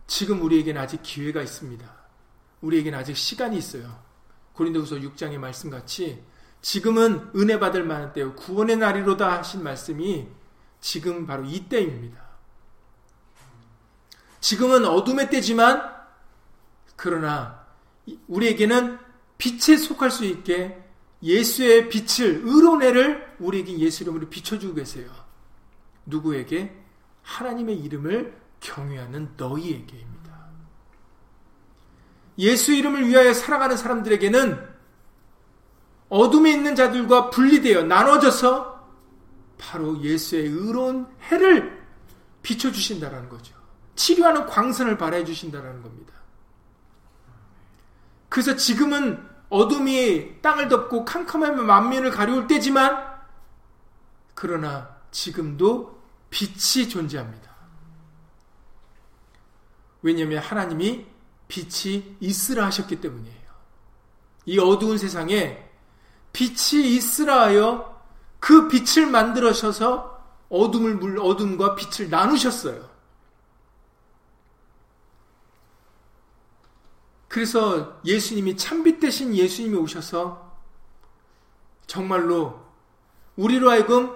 지금 0.07 0.41
우리에게는 0.41 0.81
아직 0.81 1.03
기회가 1.03 1.43
있습니다. 1.43 1.87
우리에게는 2.61 2.97
아직 2.97 3.15
시간이 3.15 3.57
있어요. 3.57 3.99
고린도후서 4.53 4.95
6장의 4.95 5.37
말씀같이 5.37 6.23
지금은 6.61 7.29
은혜 7.35 7.59
받을 7.59 7.83
만한 7.83 8.11
때요 8.11 8.33
구원의 8.33 8.77
날이로다 8.77 9.37
하신 9.37 9.61
말씀이 9.61 10.27
지금 10.85 11.25
바로 11.25 11.43
이 11.45 11.67
때입니다. 11.67 12.21
지금은 14.39 14.85
어둠의 14.85 15.31
때지만 15.31 15.81
그러나 16.95 17.65
우리에게는 18.27 18.99
빛에 19.39 19.77
속할 19.77 20.11
수 20.11 20.25
있게 20.25 20.79
예수의 21.23 21.89
빛을 21.89 22.41
의로운해를 22.43 23.35
우리에게 23.39 23.79
예수 23.79 24.03
이름으로 24.03 24.29
비춰주고 24.29 24.75
계세요. 24.75 25.09
누구에게? 26.05 26.79
하나님의 27.23 27.79
이름을 27.79 28.39
경외하는 28.59 29.33
너희에게입니다. 29.37 30.49
예수 32.37 32.73
이름을 32.73 33.07
위하여 33.07 33.33
살아가는 33.33 33.75
사람들에게는 33.75 34.75
어둠에 36.09 36.51
있는 36.51 36.75
자들과 36.75 37.31
분리되어 37.31 37.85
나눠져서 37.85 38.74
바로 39.65 39.99
예수의 40.01 40.43
의로운 40.43 41.07
해를 41.23 41.83
비춰주신다라는 42.43 43.29
거죠. 43.29 43.55
치료하는 43.95 44.45
광선을 44.45 44.97
발해 44.97 45.25
주신다라는 45.25 45.81
겁니다. 45.81 46.13
그래서 48.29 48.55
지금은 48.55 49.27
어둠이 49.49 50.41
땅을 50.41 50.67
덮고 50.67 51.05
캄캄하며 51.05 51.63
만민을 51.63 52.11
가려울 52.11 52.47
때지만 52.47 53.15
그러나 54.35 54.95
지금도 55.11 55.99
빛이 56.29 56.87
존재합니다. 56.89 57.55
왜냐하면 60.01 60.39
하나님이 60.39 61.07
빛이 61.47 62.17
있으라 62.19 62.65
하셨기 62.67 63.01
때문이에요. 63.01 63.45
이 64.45 64.59
어두운 64.59 64.97
세상에 64.97 65.67
빛이 66.33 66.95
있으라 66.95 67.43
하여 67.43 67.94
그 68.45 68.67
빛을 68.67 69.07
만들어셔서 69.07 70.23
어둠을 70.49 70.97
물 70.97 71.17
어둠과 71.17 71.73
빛을 71.73 72.11
나누셨어요. 72.11 72.87
그래서 77.27 77.99
예수님이 78.05 78.55
참빛 78.55 78.99
대신 78.99 79.33
예수님이 79.33 79.75
오셔서 79.77 80.55
정말로 81.87 82.63
우리로 83.35 83.71
하여금 83.71 84.15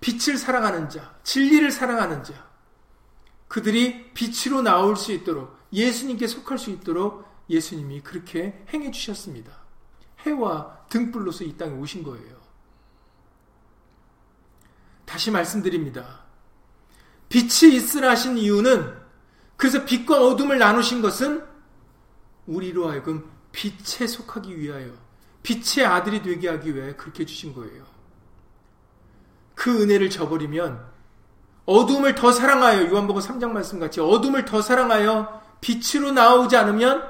빛을 0.00 0.38
사랑하는 0.38 0.88
자, 0.88 1.14
진리를 1.22 1.70
사랑하는 1.70 2.24
자, 2.24 2.32
그들이 3.46 4.14
빛으로 4.14 4.62
나올 4.62 4.96
수 4.96 5.12
있도록 5.12 5.54
예수님께 5.70 6.26
속할 6.28 6.56
수 6.56 6.70
있도록 6.70 7.26
예수님이 7.50 8.00
그렇게 8.00 8.64
행해 8.72 8.90
주셨습니다. 8.90 9.52
해와 10.20 10.86
등불로서 10.88 11.44
이 11.44 11.58
땅에 11.58 11.74
오신 11.74 12.04
거예요. 12.04 12.35
다시 15.06 15.30
말씀드립니다. 15.30 16.26
빛이 17.28 17.74
있으라 17.74 18.10
하신 18.10 18.36
이유는 18.36 18.94
그래서 19.56 19.84
빛과 19.84 20.20
어둠을 20.20 20.58
나누신 20.58 21.00
것은 21.00 21.42
우리로 22.46 22.90
하여금 22.90 23.28
빛에 23.52 24.06
속하기 24.06 24.58
위하여 24.58 24.90
빛의 25.42 25.86
아들이 25.86 26.22
되게 26.22 26.48
하기 26.48 26.74
위해 26.74 26.94
그렇게 26.94 27.24
주신 27.24 27.54
거예요. 27.54 27.84
그 29.54 29.82
은혜를 29.82 30.10
저버리면 30.10 30.84
어둠을 31.64 32.14
더 32.14 32.30
사랑하여 32.30 32.90
요한복음 32.90 33.22
3장 33.22 33.50
말씀 33.50 33.80
같이 33.80 34.00
어둠을 34.00 34.44
더 34.44 34.60
사랑하여 34.60 35.42
빛으로 35.60 36.12
나오지 36.12 36.56
않으면 36.56 37.08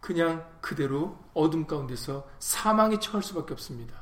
그냥 0.00 0.46
그대로 0.60 1.18
어둠 1.34 1.66
가운데서 1.66 2.26
사망에 2.38 2.98
처할 3.00 3.22
수밖에 3.22 3.52
없습니다. 3.52 3.99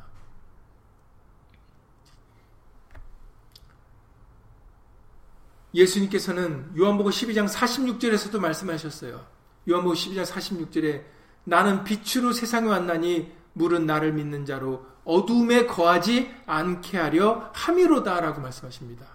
예수님께서는 5.74 6.72
요한복음 6.78 7.10
12장 7.10 7.48
46절에서도 7.48 8.38
말씀하셨어요. 8.38 9.26
요한복음 9.68 9.94
12장 9.94 10.24
46절에 10.24 11.04
나는 11.44 11.84
빛으로 11.84 12.32
세상에 12.32 12.68
왔나니 12.68 13.32
물은 13.54 13.86
나를 13.86 14.12
믿는 14.12 14.46
자로 14.46 14.86
어둠에 15.04 15.66
거하지 15.66 16.34
않게 16.46 16.98
하려 16.98 17.50
함이로다라고 17.54 18.40
말씀하십니다. 18.40 19.06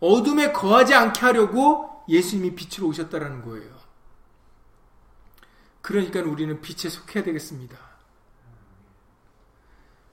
어둠에 0.00 0.52
거하지 0.52 0.94
않게 0.94 1.20
하려고 1.20 2.02
예수님이 2.08 2.54
빛으로 2.54 2.88
오셨다라는 2.88 3.42
거예요. 3.42 3.74
그러니까 5.80 6.20
우리는 6.20 6.60
빛에 6.60 6.88
속해야 6.88 7.22
되겠습니다. 7.24 7.76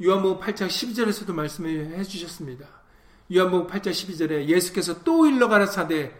요한복음 0.03 0.39
8장 0.39 0.67
12절에서도 0.67 1.33
말씀해 1.33 2.03
주셨습니다. 2.03 2.80
요한복음 3.33 3.67
8장 3.67 3.91
12절에 3.91 4.45
예수께서 4.47 5.03
또 5.03 5.25
일러 5.25 5.47
가라사대 5.47 6.13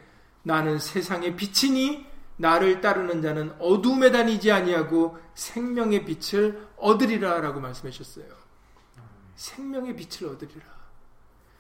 나는 0.44 0.80
세상의 0.80 1.36
빛이니 1.36 2.06
나를 2.38 2.82
따르는 2.82 3.22
자는 3.22 3.54
어둠에 3.60 4.12
다니지 4.12 4.52
아니하고 4.52 5.18
생명의 5.36 6.06
빛을 6.06 6.68
얻으리라라고 6.78 7.60
말씀하셨어요. 7.60 8.26
생명의 9.36 9.96
빛을 9.96 10.32
얻으리라. 10.32 10.66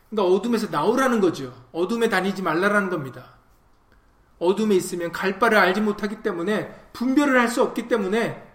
그러니까 0.09 0.33
어둠에서 0.33 0.67
나오라는 0.67 1.19
거죠. 1.19 1.53
어둠에 1.71 2.09
다니지 2.09 2.41
말라라는 2.41 2.89
겁니다. 2.89 3.35
어둠에 4.39 4.75
있으면 4.75 5.11
갈 5.11 5.37
바를 5.37 5.57
알지 5.57 5.81
못하기 5.81 6.23
때문에 6.23 6.89
분별을 6.93 7.39
할 7.39 7.47
수 7.49 7.61
없기 7.61 7.87
때문에 7.87 8.51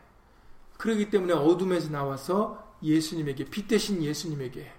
그러기 0.79 1.11
때문에 1.11 1.33
어둠에서 1.33 1.91
나와서 1.91 2.75
예수님에게 2.83 3.45
빛 3.45 3.69
대신 3.69 4.03
예수님에게 4.03 4.76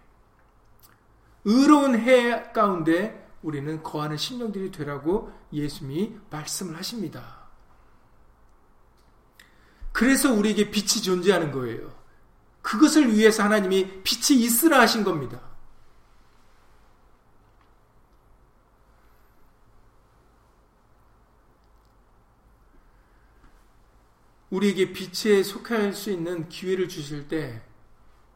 의로운 1.49 1.97
해 1.97 2.51
가운데 2.51 3.25
우리는 3.41 3.81
거하는 3.81 4.17
심령들이 4.17 4.69
되라고 4.69 5.31
예수님이 5.53 6.17
말씀을 6.29 6.75
하십니다. 6.75 7.47
그래서 9.93 10.33
우리에게 10.33 10.69
빛이 10.69 11.01
존재하는 11.01 11.53
거예요. 11.53 11.95
그것을 12.61 13.15
위해서 13.15 13.43
하나님이 13.43 14.03
빛이 14.03 14.41
있으라 14.41 14.81
하신 14.81 15.05
겁니다. 15.05 15.39
우리에게 24.49 24.91
빛에 24.91 25.43
속할 25.43 25.93
수 25.93 26.11
있는 26.11 26.49
기회를 26.49 26.89
주실 26.89 27.29
때 27.29 27.61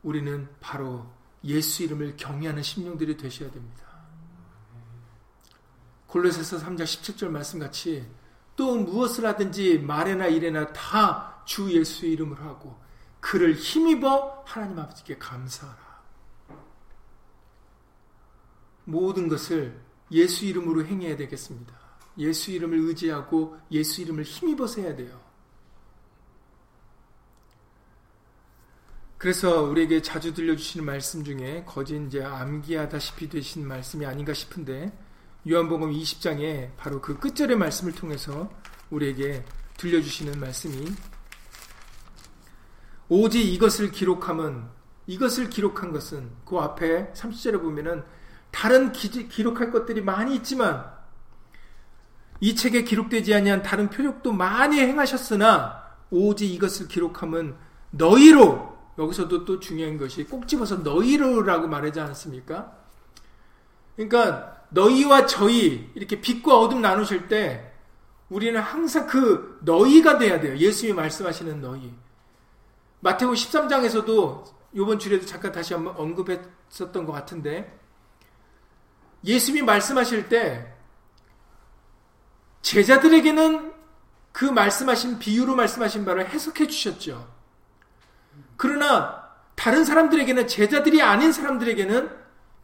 우리는 0.02 0.48
바로 0.62 1.21
예수 1.44 1.84
이름을 1.84 2.18
경외하는 2.18 2.62
심령들이 2.64 3.18
되셔야 3.18 3.50
됩니다. 3.52 3.84
골로새서 6.08 6.60
3장 6.60 6.84
17절 6.84 7.30
말씀같이 7.30 8.06
또 8.56 8.76
무엇을 8.76 9.26
하든지 9.26 9.80
말에나 9.80 10.28
일에나 10.28 10.72
다 10.74 11.32
주 11.46 11.72
예수 11.72 12.06
이름을 12.06 12.40
하고 12.42 12.80
그를 13.20 13.54
힘입어 13.54 14.44
하나님 14.46 14.80
아버지께 14.80 15.18
감사하라. 15.18 16.02
모든 18.86 19.28
것을 19.28 19.80
예수 20.12 20.46
이름으로 20.46 20.86
행해야 20.86 21.16
되겠습니다. 21.16 21.74
예수 22.18 22.52
이름을 22.52 22.80
의지하고 22.80 23.58
예수 23.72 24.02
이름을 24.02 24.24
힘입어서 24.24 24.82
해야 24.82 24.96
돼요. 24.96 25.21
그래서 29.22 29.62
우리에게 29.62 30.02
자주 30.02 30.34
들려주시는 30.34 30.84
말씀 30.84 31.24
중에 31.24 31.64
거짓 31.68 31.96
이제 32.08 32.24
암기하다시피 32.24 33.30
되신 33.30 33.68
말씀이 33.68 34.04
아닌가 34.04 34.34
싶은데 34.34 34.92
요한복음 35.48 35.92
20장에 35.92 36.72
바로 36.76 37.00
그 37.02 37.20
끝절의 37.20 37.56
말씀을 37.56 37.94
통해서 37.94 38.50
우리에게 38.90 39.46
들려주시는 39.78 40.40
말씀이 40.40 40.92
오직 43.10 43.42
이것을 43.42 43.92
기록함은 43.92 44.64
이것을 45.06 45.52
기록한 45.52 45.92
것은 45.92 46.32
그 46.44 46.58
앞에 46.58 47.14
30절에 47.14 47.62
보면은 47.62 48.04
다른 48.50 48.92
기, 48.92 49.28
기록할 49.28 49.70
것들이 49.70 50.02
많이 50.02 50.36
있지만 50.38 50.84
이 52.40 52.56
책에 52.56 52.84
기록되지 52.84 53.36
아니한 53.36 53.62
다른 53.62 53.92
표적도 53.92 54.32
많이 54.32 54.80
행하셨으나 54.80 55.92
오직 56.10 56.52
이것을 56.52 56.88
기록함은 56.88 57.56
너희로 57.92 58.71
여기서도 58.98 59.46
또 59.46 59.60
중요한 59.60 59.98
것이 59.98 60.24
꼭 60.26 60.48
집어서 60.48 60.78
너희로라고 60.78 61.68
말하지 61.68 62.00
않습니까? 62.00 62.76
그러니까 63.96 64.66
너희와 64.70 65.26
저희 65.26 65.90
이렇게 65.96 66.22
빛과 66.22 66.58
어둠 66.60 66.82
나누실 66.82 67.28
때 67.28 67.72
우리는 68.30 68.60
항상 68.60 69.08
그 69.08 69.60
너희가 69.62 70.18
돼야 70.18 70.40
돼요. 70.40 70.56
예수님이 70.58 70.96
말씀하시는 70.96 71.62
너희. 71.62 71.94
마태복 73.02 73.36
13장에서도 73.36 74.46
이번 74.74 75.00
주에도 75.00 75.26
잠깐 75.26 75.52
다시 75.52 75.74
한번 75.74 75.96
언급했었던 75.98 77.06
것 77.06 77.12
같은데 77.12 77.78
예수님이 79.26 79.66
말씀하실 79.66 80.30
때 80.30 80.74
제자들에게는 82.62 83.74
그 84.32 84.46
말씀하신 84.46 85.20
비유로 85.20 85.56
말씀하신 85.56 86.06
바를 86.06 86.30
해석해 86.30 86.68
주셨죠. 86.68 87.41
그러나 88.62 89.28
다른 89.56 89.84
사람들에게는 89.84 90.48
제자들이 90.48 91.02
아닌 91.02 91.32
사람들에게는 91.32 92.12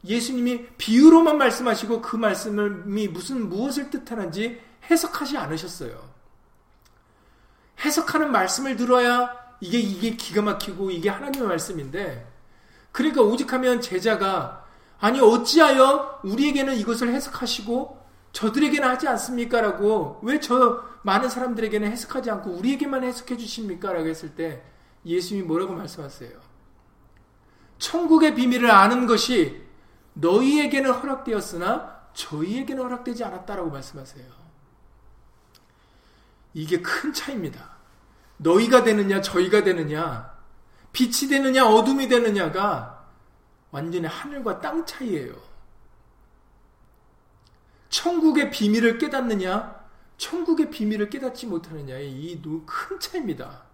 예수님이 0.06 0.68
비유로만 0.78 1.40
말씀하시고 1.40 2.04
그 2.04 2.16
말씀이 2.16 3.08
무슨 3.08 3.50
무엇을 3.50 3.90
뜻하는지 3.90 4.62
해석하지 4.92 5.40
않으셨어요. 5.40 6.00
해석하는 7.84 8.32
말씀을 8.32 8.76
들어야 8.76 9.36
이게 9.60 9.80
이게 9.80 10.16
기가 10.16 10.44
막히고 10.44 10.92
이게 10.92 11.10
하나님의 11.10 11.48
말씀인데 11.48 12.32
그러니까 12.92 13.24
오직하면 13.24 13.82
제자가 13.82 14.66
아니 15.00 15.20
어찌하여 15.20 16.20
우리에게는 16.24 16.76
이것을 16.76 17.12
해석하시고 17.12 18.06
저들에게는 18.34 18.88
하지 18.88 19.08
않습니까? 19.08 19.62
라고 19.62 20.20
왜 20.22 20.40
저 20.40 20.84
많은 21.02 21.28
사람들에게는 21.28 21.92
해석하지 21.92 22.30
않고 22.30 22.52
우리에게만 22.52 23.04
해석해 23.04 23.36
주십니까? 23.36 23.94
라고 23.94 24.08
했을 24.08 24.36
때 24.36 24.62
예수님이 25.08 25.48
뭐라고 25.48 25.74
말씀하세요? 25.74 26.40
천국의 27.80 28.36
비밀을 28.36 28.70
아는 28.72 29.06
것이 29.08 29.62
너희에게는 30.14 30.92
허락되었으나 30.92 31.98
저희에게는 32.14 32.84
허락되지 32.84 33.24
않았다라고 33.24 33.70
말씀하세요. 33.70 34.26
이게 36.54 36.82
큰 36.82 37.14
차이입니다. 37.14 37.78
너희가 38.38 38.84
되느냐 38.84 39.22
저희가 39.22 39.64
되느냐 39.64 40.36
빛이 40.92 41.30
되느냐 41.30 41.68
어둠이 41.68 42.08
되느냐가 42.08 43.06
완전히 43.70 44.08
하늘과 44.08 44.60
땅 44.60 44.86
차이예요. 44.86 45.36
천국의 47.90 48.50
비밀을 48.52 48.98
깨닫느냐 48.98 49.78
천국의 50.18 50.72
비밀을 50.72 51.10
깨닫지 51.10 51.46
못하느냐의 51.46 52.12
이 52.12 52.42
큰 52.66 53.00
차이입니다. 53.00 53.67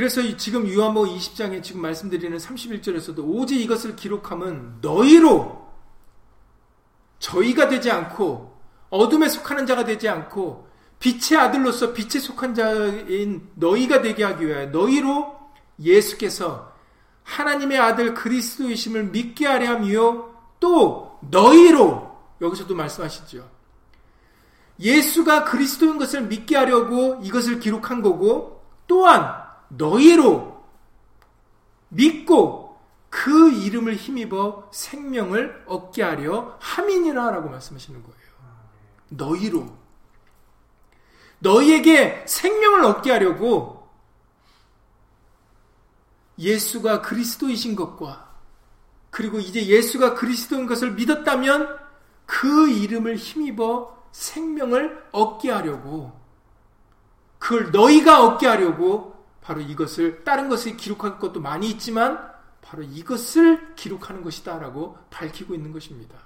그래서 0.00 0.22
지금 0.38 0.66
유한복 0.66 1.08
20장에 1.08 1.62
지금 1.62 1.82
말씀드리는 1.82 2.34
31절에서도 2.38 3.18
오직 3.18 3.60
이것을 3.60 3.96
기록하면 3.96 4.78
너희로 4.80 5.68
저희가 7.18 7.68
되지 7.68 7.90
않고 7.90 8.58
어둠에 8.88 9.28
속하는 9.28 9.66
자가 9.66 9.84
되지 9.84 10.08
않고 10.08 10.66
빛의 11.00 11.38
아들로서 11.38 11.92
빛에 11.92 12.18
속한 12.18 12.54
자인 12.54 13.46
너희가 13.56 14.00
되게 14.00 14.24
하기 14.24 14.46
위하여 14.46 14.68
너희로 14.68 15.38
예수께서 15.78 16.72
하나님의 17.24 17.78
아들 17.78 18.14
그리스도이심을 18.14 19.04
믿게 19.04 19.46
하려 19.46 19.68
함이요 19.68 20.34
또 20.60 21.18
너희로 21.28 22.18
여기서도 22.40 22.74
말씀하시죠. 22.74 23.46
예수가 24.80 25.44
그리스도인 25.44 25.98
것을 25.98 26.22
믿게 26.22 26.56
하려고 26.56 27.20
이것을 27.22 27.60
기록한 27.60 28.00
거고 28.00 28.64
또한 28.86 29.39
너희로 29.70 30.64
믿고 31.88 32.78
그 33.08 33.52
이름을 33.52 33.96
힘입어 33.96 34.68
생명을 34.72 35.64
얻게 35.66 36.02
하려 36.02 36.56
함이니라 36.60 37.30
라고 37.30 37.48
말씀하시는 37.48 38.02
거예요. 38.02 38.16
너희로. 39.08 39.80
너희에게 41.40 42.24
생명을 42.26 42.84
얻게 42.84 43.10
하려고 43.10 43.88
예수가 46.38 47.02
그리스도이신 47.02 47.76
것과 47.76 48.30
그리고 49.10 49.40
이제 49.40 49.66
예수가 49.66 50.14
그리스도인 50.14 50.66
것을 50.66 50.92
믿었다면 50.92 51.78
그 52.26 52.70
이름을 52.70 53.16
힘입어 53.16 53.98
생명을 54.12 55.08
얻게 55.12 55.50
하려고 55.50 56.18
그걸 57.38 57.72
너희가 57.72 58.24
얻게 58.24 58.46
하려고 58.46 59.19
바로 59.40 59.60
이것을 59.60 60.24
다른 60.24 60.48
것을 60.48 60.76
기록할 60.76 61.18
것도 61.18 61.40
많이 61.40 61.68
있지만 61.70 62.30
바로 62.60 62.82
이것을 62.82 63.74
기록하는 63.74 64.22
것이다라고 64.22 64.98
밝히고 65.10 65.54
있는 65.54 65.72
것입니다. 65.72 66.18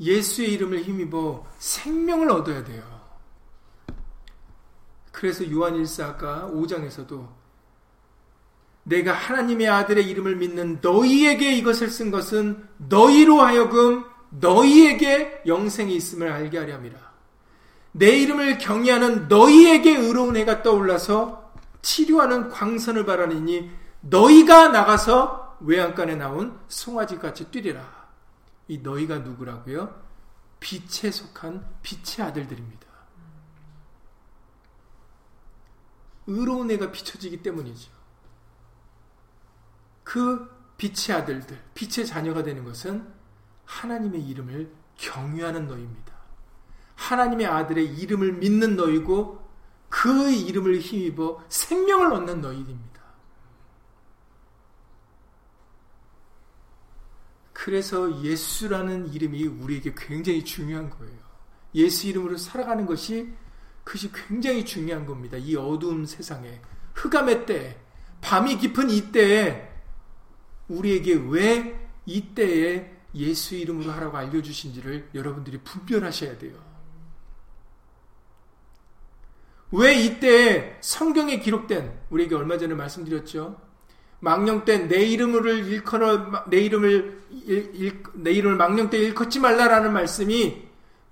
예수의 0.00 0.52
이름을 0.52 0.82
힘입어 0.82 1.46
생명을 1.58 2.30
얻어야 2.30 2.64
돼요. 2.64 3.04
그래서 5.12 5.48
요한일사가 5.48 6.50
5장에서도 6.52 7.28
내가 8.84 9.12
하나님의 9.12 9.68
아들의 9.68 10.08
이름을 10.08 10.36
믿는 10.36 10.78
너희에게 10.82 11.54
이것을 11.56 11.88
쓴 11.88 12.10
것은 12.10 12.68
너희로 12.78 13.40
하여금 13.40 14.04
너희에게 14.30 15.42
영생이 15.46 15.94
있음을 15.96 16.30
알게 16.30 16.58
하려 16.58 16.74
함이라. 16.74 17.13
내 17.96 18.18
이름을 18.18 18.58
경외하는 18.58 19.28
너희에게 19.28 19.96
의로운 19.96 20.36
해가 20.36 20.64
떠올라서 20.64 21.52
치료하는 21.80 22.48
광선을 22.48 23.06
바라니니 23.06 23.70
너희가 24.00 24.68
나가서 24.68 25.58
외양간에 25.60 26.16
나온 26.16 26.58
송아지 26.66 27.18
같이 27.18 27.52
뛰리라. 27.52 28.04
이 28.66 28.78
너희가 28.78 29.18
누구라고요? 29.18 30.02
빛에 30.58 31.12
속한 31.12 31.64
빛의 31.82 32.26
아들들입니다. 32.26 32.84
의로운 36.26 36.72
애가 36.72 36.90
비춰지기 36.90 37.44
때문이죠. 37.44 37.92
그 40.02 40.50
빛의 40.78 41.16
아들들, 41.16 41.62
빛의 41.74 42.06
자녀가 42.06 42.42
되는 42.42 42.64
것은 42.64 43.06
하나님의 43.66 44.20
이름을 44.26 44.74
경유하는 44.96 45.68
너희입니다. 45.68 46.13
하나님의 46.94 47.46
아들의 47.46 47.86
이름을 47.96 48.34
믿는 48.34 48.76
너희고 48.76 49.42
그 49.88 50.30
이름을 50.30 50.78
힘입어 50.78 51.44
생명을 51.48 52.12
얻는 52.12 52.40
너희입니다. 52.40 52.94
그래서 57.52 58.22
예수라는 58.22 59.12
이름이 59.12 59.46
우리에게 59.46 59.94
굉장히 59.96 60.44
중요한 60.44 60.90
거예요. 60.90 61.16
예수 61.74 62.06
이름으로 62.08 62.36
살아가는 62.36 62.84
것이 62.86 63.32
그것이 63.84 64.10
굉장히 64.12 64.64
중요한 64.64 65.06
겁니다. 65.06 65.36
이 65.36 65.54
어두운 65.56 66.06
세상에 66.06 66.60
흑암의 66.94 67.46
때, 67.46 67.78
밤이 68.20 68.58
깊은 68.58 68.90
이때에 68.90 69.70
우리에게 70.68 71.14
왜 71.28 71.88
이때에 72.06 72.92
예수 73.14 73.54
이름으로 73.54 73.92
하라고 73.92 74.16
알려주신지를 74.16 75.10
여러분들이 75.14 75.58
분별하셔야 75.58 76.38
돼요. 76.38 76.54
왜 79.72 79.94
이때에 79.94 80.78
성경에 80.80 81.40
기록된 81.40 81.92
우리에게 82.10 82.34
얼마 82.34 82.58
전에 82.58 82.74
말씀드렸죠. 82.74 83.60
망령 84.20 84.64
때 84.64 84.88
내 84.88 85.04
이름을 85.04 85.66
일컬어 85.66 86.44
내 86.48 86.58
이름을 86.58 87.20
일, 87.30 88.02
내 88.14 88.32
이름을 88.32 88.56
망령 88.56 88.88
때 88.88 88.98
일컫지 88.98 89.40
말라라는 89.40 89.92
말씀이 89.92 90.62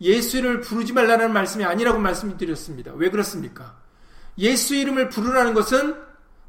예수를 0.01 0.61
부르지 0.61 0.93
말라는 0.93 1.33
말씀이 1.33 1.65
아니라고 1.65 1.99
말씀드렸습니다. 1.99 2.93
왜 2.95 3.11
그렇습니까? 3.11 3.77
예수 4.39 4.75
이름을 4.75 5.11
부르라는 5.11 5.55
것은 5.55 5.95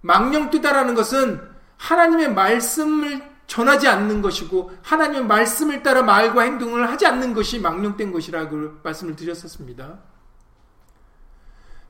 망령 0.02 0.50
뜨다라는 0.50 0.96
것은 0.96 1.42
하나님의 1.78 2.34
말씀을 2.34 3.22
전하지 3.48 3.88
않는 3.88 4.22
것이고 4.22 4.72
하나님의 4.82 5.26
말씀을 5.26 5.84
따라 5.84 6.02
말과 6.02 6.44
행동을 6.44 6.90
하지 6.90 7.06
않는 7.06 7.34
것이 7.34 7.60
망령된 7.60 8.12
것이라고 8.12 8.80
말씀을 8.84 9.16
드렸었습니다. 9.16 10.00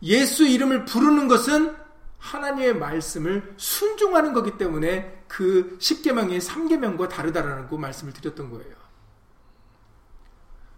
예수 0.03 0.45
이름을 0.45 0.85
부르는 0.85 1.27
것은 1.27 1.75
하나님의 2.19 2.75
말씀을 2.75 3.53
순종하는 3.57 4.33
거기 4.33 4.57
때문에 4.57 5.23
그 5.27 5.77
10계명의 5.79 6.39
3계명과 6.41 7.09
다르다라는 7.09 7.67
거 7.67 7.77
말씀을 7.77 8.13
드렸던 8.13 8.49
거예요. 8.49 8.75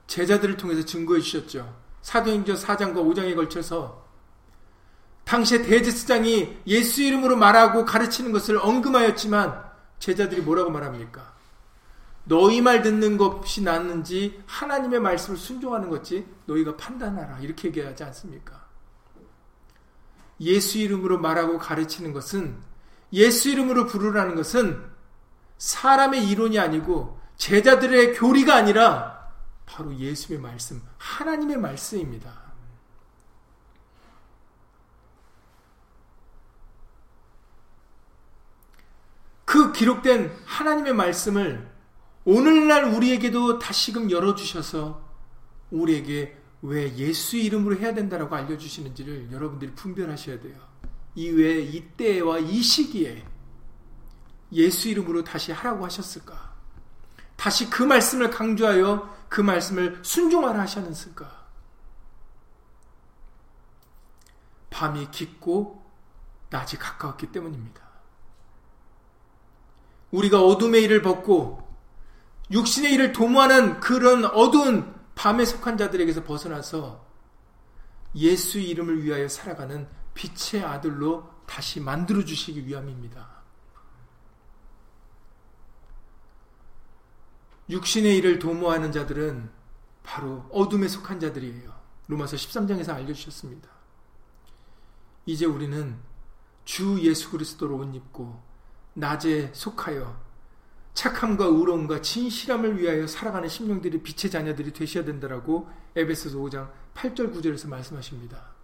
제자들을 0.08 0.58
통해서 0.58 0.84
증거해 0.86 1.22
주셨죠. 1.22 1.76
사도행전 2.02 2.56
4장과 2.56 2.96
5장에 2.96 3.36
걸쳐서 3.36 4.06
당시에 5.24 5.64
대제사장이 5.64 6.60
예수 6.68 7.02
이름으로 7.02 7.36
말하고 7.36 7.84
가르치는 7.84 8.32
것을 8.32 8.58
언급하였지만 8.60 9.66
제자들이 9.98 10.42
뭐라고 10.42 10.70
말합니까? 10.70 11.34
너희 12.26 12.62
말 12.62 12.82
듣는 12.82 13.18
것이 13.18 13.62
낫는지 13.64 14.42
하나님의 14.46 15.00
말씀을 15.00 15.38
순종하는 15.38 15.90
것지 15.90 16.28
너희가 16.46 16.78
판단하라 16.78 17.40
이렇게 17.40 17.68
얘기하지 17.70 18.04
않습니까? 18.04 18.65
예수 20.40 20.78
이름으로 20.78 21.20
말하고 21.20 21.58
가르치는 21.58 22.14
것은 22.14 22.58
예수 23.14 23.50
이름으로 23.50 23.86
부르라는 23.86 24.36
것은 24.36 24.84
사람의 25.58 26.28
이론이 26.28 26.60
아니고 26.60 27.20
제자들의 27.38 28.16
교리가 28.16 28.56
아니라 28.56 29.32
바로 29.66 29.96
예수의 29.96 30.40
말씀, 30.40 30.82
하나님의 30.98 31.58
말씀입니다. 31.58 32.46
그 39.46 39.72
기록된 39.72 40.36
하나님의 40.46 40.94
말씀을 40.94 41.72
오늘날 42.26 42.86
우리에게도 42.86 43.60
다시금 43.60 44.12
열어주셔서 44.12 45.02
우리에게 45.72 46.38
왜 46.66 46.96
예수 46.96 47.38
이름으로 47.38 47.78
해야 47.78 47.94
된다라고 47.94 48.36
알려주시는지를 48.36 49.32
여러분들이 49.32 49.74
분별하셔야 49.74 50.40
돼요. 50.40 50.58
이외에 51.14 51.62
이때와 51.62 52.40
이 52.40 52.62
시기에 52.62 53.24
예수 54.52 54.90
이름으로 54.90 55.24
다시 55.24 55.52
하라고 55.52 55.86
하셨을까? 55.86 56.56
다시 57.36 57.70
그 57.70 57.84
말씀을 57.84 58.32
강조하여 58.32 59.16
그 59.30 59.42
말씀을 59.42 60.00
순종하라 60.02 60.62
하셨을까? 60.62 61.46
밤이 64.72 65.10
깊고 65.12 65.86
낮이 66.50 66.78
가까웠기 66.78 67.32
때문입니다. 67.32 67.82
우리가 70.12 70.42
어둠의 70.42 70.84
일을 70.84 71.02
벗고 71.02 71.66
육신의 72.52 72.94
일을 72.94 73.12
도모하는 73.14 73.80
그런 73.80 74.26
어두운 74.26 74.95
밤에 75.16 75.46
속한 75.46 75.78
자들에게서 75.78 76.24
벗어나서 76.24 77.06
예수 78.16 78.60
이름을 78.60 79.04
위하여 79.04 79.28
살아가는 79.28 79.88
빛의 80.14 80.64
아들로 80.64 81.30
다시 81.46 81.80
만들어 81.80 82.24
주시기 82.24 82.66
위함입니다. 82.66 83.36
육신의 87.70 88.18
일을 88.18 88.40
도모하는 88.40 88.92
자들은 88.92 89.50
바로 90.04 90.46
어둠에 90.52 90.88
속한 90.88 91.20
자들이에요. 91.20 91.74
로마서 92.08 92.38
13장에서 92.38 92.94
알려주셨습니다. 92.94 93.68
이제 95.26 95.46
우리는 95.46 96.00
주 96.64 97.00
예수 97.02 97.32
그리스도로 97.32 97.78
옷 97.78 97.96
입고 97.96 98.42
낮에 98.94 99.52
속하여 99.54 100.25
착함과 100.96 101.46
의로움과 101.46 102.02
진실함을 102.02 102.80
위하여 102.80 103.06
살아가는 103.06 103.48
심령들이 103.48 104.02
빛의 104.02 104.32
자녀들이 104.32 104.72
되셔야 104.72 105.04
된다라고 105.04 105.70
에베소서 105.96 106.38
5장 106.40 106.72
8절 106.96 107.34
9절에서 107.34 107.68
말씀하십니다. 107.68 108.56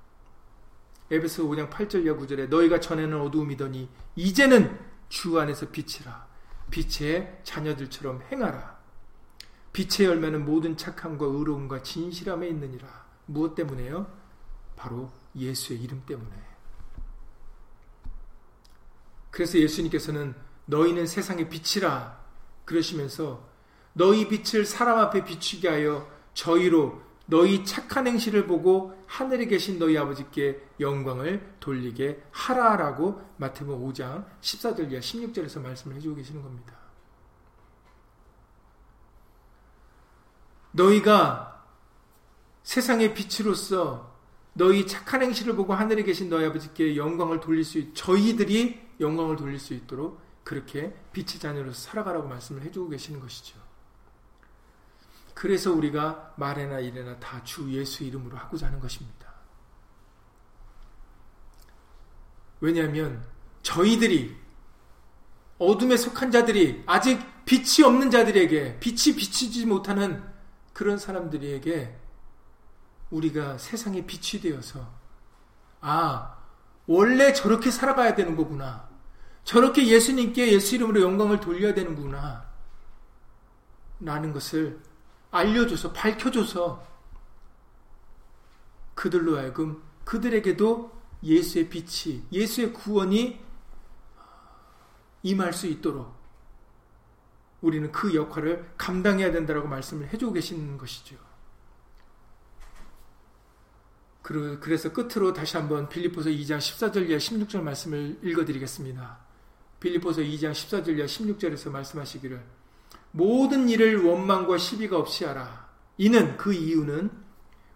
에베소 1.12 1.48
5장 1.50 1.70
8절 1.70 2.06
이 2.06 2.10
9절에 2.10 2.48
너희가 2.48 2.80
전에는 2.80 3.20
어두움이더니 3.22 3.90
이제는 4.16 4.80
주 5.10 5.38
안에서 5.40 5.70
빛이라 5.70 6.26
빛의 6.72 7.42
자녀들처럼 7.44 8.22
행하라 8.32 8.80
빛의 9.74 10.08
열매는 10.08 10.46
모든 10.46 10.78
착함과 10.78 11.26
의로움과 11.26 11.84
진실함에 11.84 12.48
있느니라 12.48 12.88
무엇 13.26 13.56
때문에요? 13.56 14.08
바로 14.78 15.12
예수의 15.36 15.82
이름 15.82 16.04
때문에 16.06 16.32
그래서 19.32 19.58
예수님께서는 19.60 20.34
너희는 20.66 21.08
세상의 21.08 21.50
빛이라 21.50 22.21
그러시면서 22.72 23.46
너희 23.94 24.28
빛을 24.28 24.66
사람 24.66 24.98
앞에 24.98 25.26
비추게 25.26 25.68
하여 25.68 26.10
저희로 26.34 27.02
너희 27.26 27.64
착한 27.64 28.08
행실을 28.08 28.48
보고 28.48 28.98
하늘에 29.06 29.46
계신 29.46 29.78
너희 29.78 29.98
아버지께 29.98 30.62
영광을 30.80 31.56
돌리게 31.60 32.24
하라라고 32.32 33.22
마태복음 33.38 33.88
5장 33.88 34.26
14절 34.42 34.92
이하 34.92 35.02
16절에서 35.02 35.62
말씀을 35.62 35.98
해주고 35.98 36.16
계시는 36.16 36.42
겁니다. 36.42 36.76
너희가 40.72 41.66
세상의 42.64 43.14
빛으로서 43.14 44.12
너희 44.54 44.86
착한 44.88 45.22
행실을 45.22 45.56
보고 45.56 45.74
하늘에 45.74 46.04
계신 46.04 46.30
너희 46.30 46.46
아버지께 46.46 46.96
영광을 46.96 47.40
돌릴 47.40 47.64
수 47.64 47.78
있, 47.78 47.94
저희들이 47.94 48.82
영광을 49.00 49.36
돌릴 49.36 49.60
수 49.60 49.74
있도록 49.74 50.20
그렇게 50.44 50.94
빛의 51.14 51.40
자녀로서 51.40 51.80
살아가라고 51.82 52.28
말씀을 52.28 52.64
해주고 52.64 52.90
계시는 52.90 53.20
것이죠. 53.20 53.60
그래서 55.34 55.72
우리가 55.72 56.34
말에나 56.38 56.80
이래나 56.80 57.18
다 57.20 57.42
주 57.44 57.72
예수 57.72 58.04
이름으로 58.04 58.38
하고자 58.38 58.68
하는 58.68 58.80
것입니다. 58.80 59.32
왜냐하면 62.60 63.26
저희들이 63.64 64.38
어둠에 65.58 65.98
속한 65.98 66.32
자들이 66.32 66.84
아직 66.86 67.20
빛이 67.46 67.84
없는 67.86 68.12
자들에게 68.12 68.80
빛이 68.80 69.16
비치지 69.16 69.66
못하는 69.66 70.24
그런 70.74 70.98
사람들에게 70.98 72.00
우리가 73.10 73.58
세상의 73.58 74.06
빛이 74.06 74.42
되어서 74.42 74.88
아 75.82 76.38
원래 76.86 77.34
저렇게 77.34 77.72
살아가야 77.72 78.16
되는 78.16 78.36
거구나 78.36 78.88
저렇게 79.44 79.88
예수님께 79.88 80.54
예수 80.54 80.76
이름으로 80.76 81.02
영광을 81.02 81.40
돌려야 81.40 81.74
되는구나 81.74 82.46
라는 84.00 84.34
것을 84.34 84.80
알려줘서 85.32 85.94
밝혀줘서 85.94 86.86
그들로 88.96 89.38
하여금 89.38 89.82
그들에게도 90.04 90.92
예수의 91.24 91.70
빛이 91.70 92.24
예수의 92.32 92.74
구원이 92.74 93.40
임할 95.24 95.54
수 95.54 95.68
있도록 95.68 96.14
우리는 97.62 97.92
그 97.92 98.16
역할을 98.16 98.74
감당해야 98.78 99.32
된다고 99.32 99.68
말씀을 99.68 100.12
해주고 100.12 100.34
계시는 100.34 100.78
것이죠. 100.78 101.16
그래서 104.22 104.94
끝으로 104.94 105.34
다시 105.34 105.58
한번 105.58 105.90
빌리포서 105.90 106.30
2장 106.30 106.58
14절 106.58 107.10
이하 107.10 107.18
16절 107.18 107.62
말씀을 107.62 108.20
읽어드리겠습니다. 108.24 109.31
빌리포서 109.82 110.22
2장 110.22 110.52
14절 110.52 110.98
이하 110.98 111.06
16절에서 111.06 111.72
말씀하시기를 111.72 112.42
모든 113.12 113.68
일을 113.68 114.06
원망과 114.06 114.58
시비가 114.58 114.98
없이 114.98 115.26
하라. 115.26 115.70
이는 115.98 116.38
그 116.38 116.54
이유는 116.54 117.10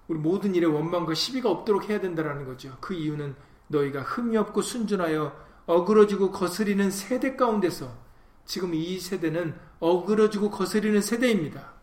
우리 0.08 0.20
모든 0.20 0.56
일에 0.56 0.66
원망과 0.66 1.14
시비가 1.16 1.50
없도록 1.50 1.90
해야 1.90 2.00
된다라는 2.00 2.46
거죠. 2.46 2.78
그 2.80 2.94
이유는 2.94 3.36
너희가 3.68 4.04
흠이 4.04 4.38
없고 4.38 4.62
순전하여 4.62 5.46
어그러지고 5.66 6.32
거스리는 6.32 6.90
세대 6.92 7.36
가운데서 7.36 7.92
지금 8.46 8.76
이 8.76 9.00
세대는 9.00 9.56
어그러지고 9.80 10.52
거스리는 10.52 11.02
세대입니다. 11.02 11.74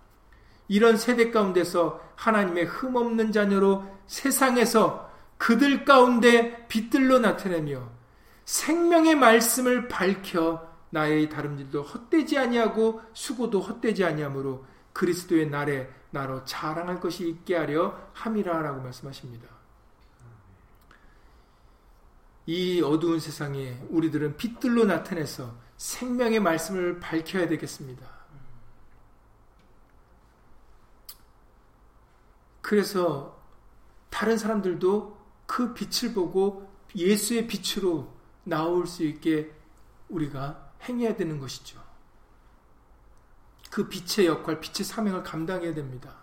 이런 0.68 0.97
세대 0.97 1.33
가운데서 1.33 2.01
하나님의 2.14 2.66
흠 2.66 2.95
없는 2.95 3.33
자녀로 3.33 3.85
세상에서 4.07 5.11
그들 5.37 5.85
가운데 5.85 6.66
빛들로 6.68 7.18
나타내며 7.18 8.01
생명의 8.45 9.14
말씀을 9.14 9.88
밝혀 9.88 10.70
나의 10.90 11.28
다름질도 11.30 11.82
헛되지 11.82 12.38
아니하고 12.38 13.01
수고도 13.14 13.61
헛되지 13.61 14.05
아니하므로 14.05 14.66
그리스도의 14.93 15.49
날에 15.49 15.90
나로 16.11 16.45
자랑할 16.45 17.01
것이 17.01 17.28
있게 17.28 17.57
하려 17.57 17.99
함이라라고 18.12 18.82
말씀하십니다. 18.82 19.49
이 22.45 22.82
어두운 22.82 23.20
세상에 23.20 23.80
우리들은 23.88 24.36
빛들로 24.36 24.84
나타내서 24.84 25.55
생명의 25.78 26.40
말씀을 26.40 27.01
밝혀야 27.01 27.49
되겠습니다. 27.49 28.07
그래서 32.61 33.40
다른 34.11 34.36
사람들도 34.36 35.18
그 35.47 35.72
빛을 35.72 36.14
보고 36.14 36.70
예수의 36.95 37.47
빛으로 37.47 38.12
나올 38.45 38.86
수 38.86 39.05
있게 39.05 39.53
우리가 40.09 40.72
행해야 40.82 41.16
되는 41.16 41.38
것이죠. 41.38 41.82
그 43.70 43.88
빛의 43.88 44.26
역할, 44.26 44.61
빛의 44.61 44.84
사명을 44.84 45.22
감당해야 45.22 45.74
됩니다. 45.74 46.16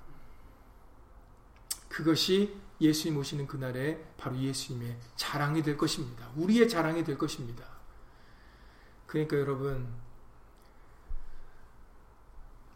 그것이 1.88 2.55
예수님 2.80 3.17
오시는 3.17 3.47
그날에 3.47 3.99
바로 4.17 4.38
예수님의 4.38 4.97
자랑이 5.15 5.63
될 5.63 5.76
것입니다. 5.76 6.30
우리의 6.36 6.70
자랑이 6.70 7.03
될 7.03 7.17
것입니다. 7.17 7.65
그러니까 9.07 9.38
여러분, 9.38 9.88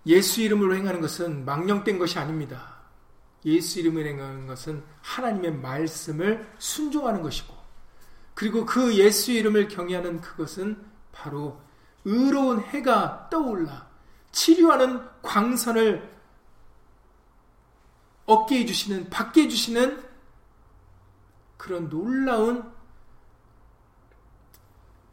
예수 0.05 0.41
이름으로 0.41 0.75
행하는 0.75 0.99
것은 0.99 1.45
망령된 1.45 1.99
것이 1.99 2.19
아닙니다. 2.19 2.81
예수 3.45 3.79
이름으로 3.79 4.05
행하는 4.05 4.47
것은 4.47 4.83
하나님의 5.01 5.53
말씀을 5.53 6.53
순종하는 6.57 7.21
것이고, 7.21 7.62
그리고 8.33 8.65
그 8.65 8.95
예수 8.95 9.31
이름을 9.31 9.67
경외하는 9.67 10.21
그것은 10.21 10.83
바로 11.11 11.61
의로운 12.05 12.61
해가 12.61 13.29
떠올라 13.29 13.87
치료하는 14.31 15.21
광선을 15.21 16.11
얻게 18.25 18.59
해주시는, 18.59 19.09
받게 19.09 19.43
해주시는 19.43 20.03
그런 21.57 21.89
놀라운 21.89 22.71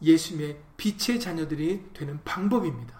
예수님의 0.02 0.62
빛의 0.76 1.20
자녀들이 1.20 1.92
되는 1.92 2.22
방법입니다. 2.24 2.98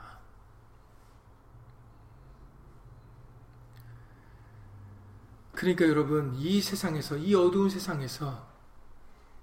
그러니까 5.52 5.86
여러분, 5.86 6.34
이 6.36 6.60
세상에서, 6.60 7.16
이 7.16 7.34
어두운 7.34 7.68
세상에서 7.70 8.46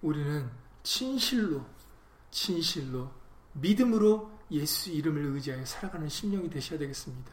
우리는 0.01 0.49
진실로, 0.88 1.65
진실로, 2.31 3.11
믿음으로 3.51 4.31
예수 4.51 4.89
이름을 4.89 5.21
의지하여 5.21 5.65
살아가는 5.65 6.07
심령이 6.07 6.49
되셔야 6.49 6.79
되겠습니다. 6.79 7.29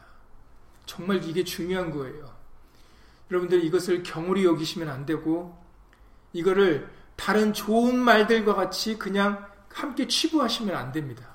정말 0.85 1.23
이게 1.23 1.41
중요한 1.41 1.89
거예요. 1.89 2.35
여러분들 3.31 3.63
이것을 3.63 4.03
경홀히 4.03 4.43
여기시면 4.43 4.89
안 4.89 5.05
되고 5.05 5.57
이거를 6.33 6.91
다른 7.15 7.53
좋은 7.53 7.97
말들과 7.97 8.55
같이 8.55 8.97
그냥 8.97 9.49
함께 9.69 10.05
취부하시면 10.05 10.75
안 10.75 10.91
됩니다. 10.91 11.33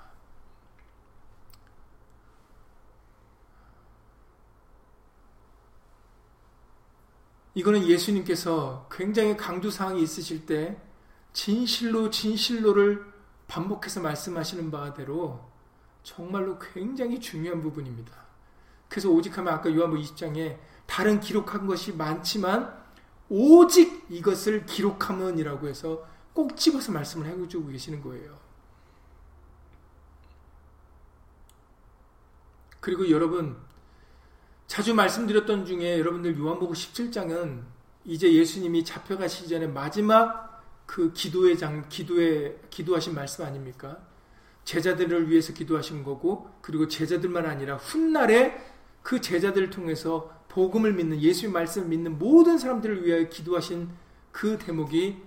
이거는 7.55 7.87
예수님께서 7.87 8.87
굉장히 8.93 9.39
강조사항이 9.39 10.03
있으실 10.03 10.45
때 10.45 10.79
진실로 11.33 12.11
진실로를 12.11 13.05
반복해서 13.47 14.01
말씀하시는 14.01 14.71
바대로 14.71 15.51
정말로 16.03 16.59
굉장히 16.59 17.21
중요한 17.21 17.61
부분입니다. 17.61 18.13
그래서 18.89 19.09
오직 19.11 19.37
하면 19.39 19.55
아까 19.55 19.73
요한복 19.75 20.01
20장에 20.01 20.59
다른 20.87 21.21
기록한 21.21 21.67
것이 21.67 21.93
많지만 21.93 22.77
오직 23.29 24.05
이것을 24.09 24.67
기록하면이라고 24.67 25.69
해서 25.69 26.07
꼭 26.33 26.57
집어서 26.57 26.91
말씀을 26.93 27.27
해주고 27.27 27.69
계시는 27.69 28.03
거예요. 28.03 28.39
그리고 32.81 33.09
여러분 33.11 33.57
자주 34.67 34.95
말씀드렸던 34.95 35.67
중에 35.67 35.99
여러분들 35.99 36.39
요한복음 36.39 36.75
17장은 36.75 37.63
이제 38.05 38.33
예수님이 38.33 38.85
잡혀가시기 38.85 39.49
전에 39.49 39.67
마지막 39.67 40.50
그 40.91 41.13
기도의 41.13 41.57
장 41.57 41.89
기도의 41.89 42.59
기도하신 42.69 43.15
말씀 43.15 43.45
아닙니까? 43.45 44.01
제자들을 44.65 45.31
위해서 45.31 45.53
기도하신 45.53 46.03
거고 46.03 46.51
그리고 46.63 46.89
제자들만 46.89 47.47
아니라 47.47 47.77
훗날에 47.77 48.61
그 49.01 49.21
제자들을 49.21 49.71
통해서 49.71 50.45
복음을 50.49 50.93
믿는 50.93 51.21
예수의 51.21 51.53
말씀을 51.53 51.87
믿는 51.87 52.19
모든 52.19 52.59
사람들을 52.59 53.07
위하여 53.07 53.29
기도하신 53.29 53.89
그 54.33 54.59
대목이 54.59 55.23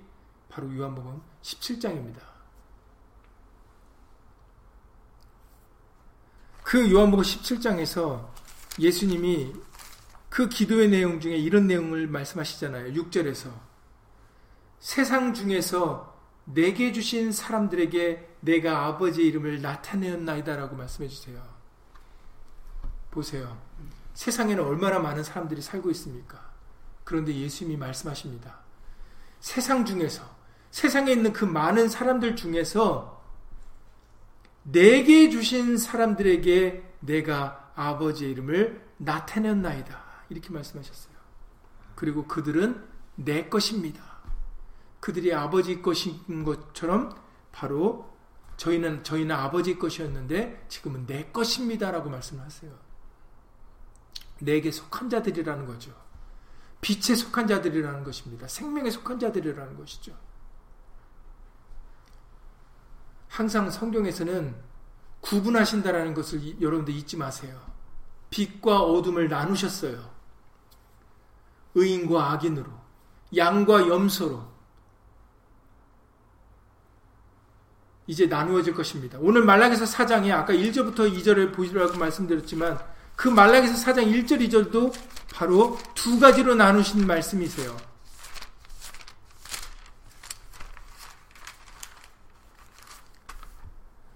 바로 0.49 0.75
요한복음 0.75 1.21
17장입니다. 1.41 2.19
그 6.61 6.91
요한복음 6.91 7.23
17장에서 7.23 8.27
예수님이 8.79 9.53
그 10.27 10.49
기도의 10.49 10.89
내용 10.89 11.21
중에 11.21 11.37
이런 11.37 11.67
내용을 11.67 12.07
말씀하시잖아요. 12.07 12.91
6절에서 13.01 13.72
세상 14.83 15.33
중에서 15.33 16.13
내게 16.43 16.91
주신 16.91 17.31
사람들에게 17.31 18.35
내가 18.41 18.85
아버지의 18.87 19.27
이름을 19.29 19.61
나타내었나이다라고 19.61 20.75
말씀해 20.75 21.07
주세요. 21.07 21.41
보세요. 23.09 23.57
세상에는 24.13 24.61
얼마나 24.61 24.99
많은 24.99 25.23
사람들이 25.23 25.61
살고 25.61 25.89
있습니까? 25.91 26.51
그런데 27.05 27.33
예수님이 27.33 27.77
말씀하십니다. 27.77 28.59
세상 29.39 29.85
중에서 29.85 30.21
세상에 30.69 31.13
있는 31.13 31.31
그 31.31 31.45
많은 31.45 31.87
사람들 31.87 32.35
중에서 32.35 33.23
내게 34.63 35.29
주신 35.29 35.77
사람들에게 35.77 36.95
내가 36.99 37.71
아버지의 37.75 38.31
이름을 38.31 38.85
나타냈나이다. 38.97 40.03
이렇게 40.27 40.49
말씀하셨어요. 40.49 41.13
그리고 41.95 42.27
그들은 42.27 42.85
내 43.15 43.47
것입니다. 43.47 44.12
그들이 45.03 45.33
아버지 45.33 45.81
것인 45.81 46.45
것처럼 46.45 47.13
바로 47.51 48.09
저희는 48.55 49.03
저희는 49.03 49.35
아버지 49.35 49.77
것이었는데 49.77 50.67
지금은 50.69 51.05
내 51.05 51.25
것입니다라고 51.25 52.09
말씀하세요. 52.09 52.71
내게 54.39 54.71
속한 54.71 55.09
자들이라는 55.09 55.65
거죠. 55.65 55.93
빛에 56.79 57.15
속한 57.15 57.47
자들이라는 57.47 58.05
것입니다. 58.05 58.47
생명에 58.47 58.89
속한 58.89 59.19
자들이라는 59.19 59.75
것이죠. 59.75 60.17
항상 63.27 63.69
성경에서는 63.69 64.55
구분하신다라는 65.19 66.13
것을 66.13 66.61
여러분들 66.61 66.93
잊지 66.93 67.17
마세요. 67.17 67.59
빛과 68.29 68.79
어둠을 68.83 69.27
나누셨어요. 69.27 70.13
의인과 71.75 72.31
악인으로, 72.31 72.71
양과 73.35 73.89
염소로, 73.89 74.52
이제 78.07 78.27
나누어질 78.27 78.73
것입니다. 78.73 79.17
오늘 79.21 79.43
말락에서 79.43 79.85
4장에 79.85 80.31
아까 80.31 80.53
1절부터 80.53 81.13
2절을 81.13 81.53
보시라고 81.53 81.97
말씀드렸지만 81.97 82.79
그 83.15 83.27
말락에서 83.27 83.75
4장 83.85 84.11
1절 84.11 84.47
2절도 84.49 84.93
바로 85.33 85.77
두 85.93 86.19
가지로 86.19 86.55
나누신 86.55 87.07
말씀이세요. 87.07 87.75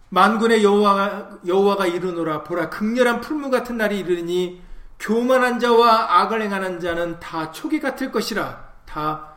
만군의 0.10 0.64
여호와가 0.64 1.40
여호와가 1.46 1.86
이르노라 1.86 2.44
보라 2.44 2.70
극렬한 2.70 3.20
풀무 3.22 3.50
같은 3.50 3.78
날이 3.78 4.00
이르니 4.00 4.62
교만한 5.00 5.60
자와 5.60 6.22
악을 6.22 6.42
행하는 6.42 6.80
자는 6.80 7.20
다 7.20 7.52
초기 7.52 7.80
같을 7.80 8.12
것이라 8.12 8.68
다 8.86 9.36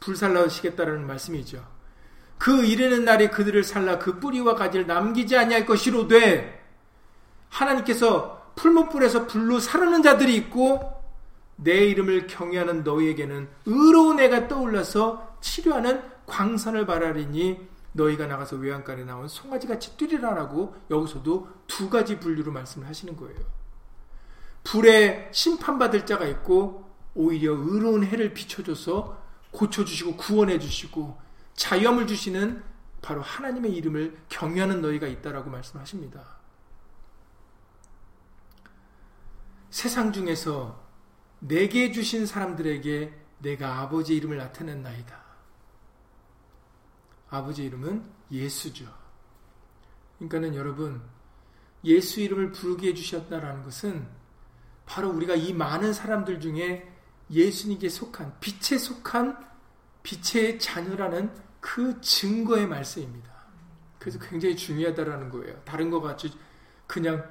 불살라시겠다라는 0.00 1.06
말씀이죠. 1.06 1.77
그 2.38 2.64
이르는 2.64 3.04
날에 3.04 3.28
그들을 3.28 3.62
살라 3.64 3.98
그 3.98 4.20
뿌리와 4.20 4.54
가지를 4.54 4.86
남기지 4.86 5.36
아니할 5.36 5.66
것이로되 5.66 6.64
하나님께서 7.48 8.52
풀무불에서 8.54 9.26
불로 9.26 9.58
사르는 9.58 10.02
자들이 10.02 10.34
있고 10.36 10.98
내 11.56 11.86
이름을 11.86 12.28
경외하는 12.28 12.84
너희에게는 12.84 13.48
의로운 13.66 14.20
애가 14.20 14.46
떠올라서 14.48 15.36
치료하는 15.40 16.02
광선을 16.26 16.86
바라리니 16.86 17.68
너희가 17.92 18.26
나가서 18.26 18.56
외양간에 18.56 19.04
나온 19.04 19.26
송아지같이 19.26 19.96
뛰리라라고 19.96 20.76
여기서도 20.90 21.48
두 21.66 21.90
가지 21.90 22.20
분류로 22.20 22.52
말씀을 22.52 22.86
하시는 22.86 23.16
거예요. 23.16 23.38
불에 24.62 25.30
심판받을 25.32 26.06
자가 26.06 26.26
있고 26.26 26.88
오히려 27.14 27.52
의로운 27.52 28.04
해를 28.04 28.34
비춰줘서 28.34 29.16
고쳐주시고 29.50 30.16
구원해주시고 30.16 31.27
자유함을 31.58 32.06
주시는 32.06 32.62
바로 33.02 33.20
하나님의 33.20 33.74
이름을 33.74 34.16
경외하는 34.28 34.80
너희가 34.80 35.08
있다라고 35.08 35.50
말씀하십니다. 35.50 36.38
세상 39.68 40.12
중에서 40.12 40.80
내게 41.40 41.90
주신 41.90 42.26
사람들에게 42.26 43.12
내가 43.40 43.80
아버지 43.80 44.14
이름을 44.14 44.36
나타낸 44.36 44.82
나이다. 44.82 45.20
아버지 47.28 47.64
이름은 47.64 48.08
예수죠. 48.30 48.86
그러니까는 50.18 50.54
여러분 50.54 51.02
예수 51.82 52.20
이름을 52.20 52.52
부르게 52.52 52.88
해주셨다라는 52.90 53.64
것은 53.64 54.08
바로 54.86 55.10
우리가 55.10 55.34
이 55.34 55.52
많은 55.52 55.92
사람들 55.92 56.40
중에 56.40 56.88
예수님께 57.30 57.88
속한 57.88 58.38
빛에 58.38 58.78
속한 58.78 59.48
빛의 60.04 60.60
자녀라는 60.60 61.47
그 61.68 62.00
증거의 62.00 62.66
말씀입니다. 62.66 63.30
그래서 63.98 64.18
굉장히 64.18 64.56
중요하다라는 64.56 65.28
거예요. 65.28 65.62
다른 65.64 65.90
것 65.90 66.00
같이 66.00 66.32
그냥 66.86 67.22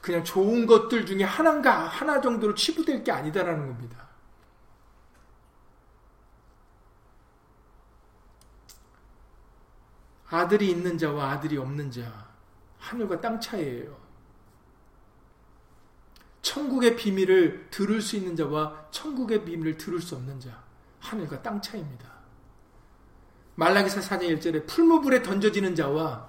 그냥 0.00 0.24
좋은 0.24 0.64
것들 0.64 1.04
중에 1.04 1.22
하나인가 1.22 1.84
하나 1.86 2.22
정도로 2.22 2.54
치부될 2.54 3.04
게 3.04 3.12
아니다라는 3.12 3.66
겁니다. 3.66 4.08
아들이 10.30 10.70
있는 10.70 10.96
자와 10.96 11.32
아들이 11.32 11.58
없는 11.58 11.90
자 11.90 12.30
하늘과 12.78 13.20
땅 13.20 13.38
차이예요. 13.38 13.94
천국의 16.40 16.96
비밀을 16.96 17.68
들을 17.70 18.00
수 18.00 18.16
있는 18.16 18.34
자와 18.34 18.88
천국의 18.90 19.44
비밀을 19.44 19.76
들을 19.76 20.00
수 20.00 20.16
없는 20.16 20.40
자 20.40 20.64
하늘과 21.00 21.42
땅 21.42 21.60
차이입니다. 21.60 22.13
말라기사 23.56 24.00
4장 24.00 24.38
1절에 24.38 24.66
풀무불에 24.66 25.22
던져지는 25.22 25.74
자와 25.74 26.28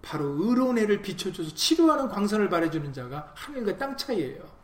바로 0.00 0.24
의로운 0.38 0.78
애를 0.78 1.02
비춰줘서 1.02 1.54
치료하는 1.54 2.08
광선을 2.08 2.48
발해주는 2.48 2.92
자가 2.92 3.32
하늘과 3.34 3.76
땅 3.76 3.96
차이예요. 3.96 4.58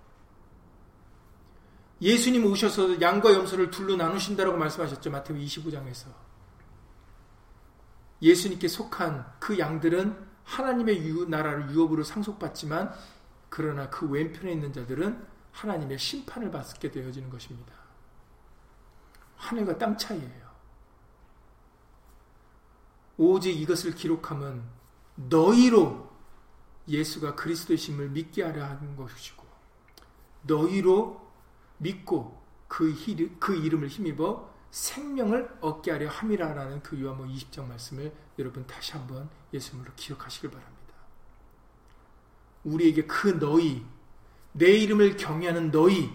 예수님 2.01 2.45
오셔서 2.47 3.01
양과 3.01 3.33
염소를 3.33 3.71
둘로 3.71 3.97
나누신다라고 3.97 4.57
말씀하셨죠. 4.57 5.11
마태복 5.11 5.43
25장에서. 5.43 6.07
예수님께 8.23 8.69
속한 8.69 9.35
그 9.39 9.59
양들은 9.59 10.17
하나님의 10.45 11.07
유, 11.07 11.27
나라를 11.29 11.71
유업으로 11.71 12.03
상속받지만 12.05 12.93
그러나 13.49 13.89
그 13.91 14.09
왼편에 14.09 14.53
있는 14.53 14.73
자들은 14.73 15.25
하나님의 15.53 15.99
심판을 15.99 16.51
받게 16.51 16.91
되어지는 16.91 17.31
것입니다. 17.31 17.73
하늘과 19.37 19.79
땅 19.79 19.97
차이예요. 19.97 20.44
오직 23.17 23.51
이것을 23.51 23.95
기록함은 23.95 24.63
너희로 25.17 26.13
예수가 26.89 27.35
그리스도의심을 27.37 28.11
믿게 28.11 28.43
하려 28.43 28.65
하는 28.65 28.97
것이고 28.97 29.45
너희로 30.43 31.25
믿고 31.79 32.43
그, 32.69 32.95
그 33.39 33.55
이름을 33.57 33.89
힘입어 33.89 34.53
생명을 34.71 35.59
얻게 35.61 35.93
하려 35.93 36.09
함이라라는 36.09 36.83
그 36.83 37.01
요한복 37.01 37.29
20장 37.29 37.67
말씀을 37.67 38.13
여러분 38.39 38.67
다시 38.67 38.93
한번 38.93 39.31
예수님으로 39.53 39.93
기억하시길 39.95 40.51
바랍니다. 40.51 40.75
우리에게 42.65 43.07
그 43.07 43.39
너희, 43.39 43.85
내 44.53 44.73
이름을 44.73 45.17
경외하는 45.17 45.71
너희, 45.71 46.11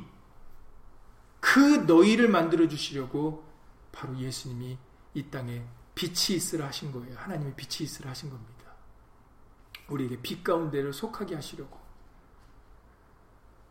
그 1.39 1.59
너희를 1.87 2.27
만들어 2.27 2.67
주시려고 2.67 3.45
바로 3.93 4.17
예수님이 4.17 4.77
이 5.13 5.23
땅에 5.29 5.63
빛이 5.99 6.37
있으라 6.37 6.67
하신 6.67 6.93
거예요. 6.93 7.13
하나님의 7.17 7.55
빛이 7.57 7.83
있으라 7.83 8.11
하신 8.11 8.29
겁니다. 8.29 8.71
우리에게 9.89 10.21
빛 10.21 10.45
가운데를 10.45 10.93
속하게 10.93 11.35
하시려고. 11.35 11.77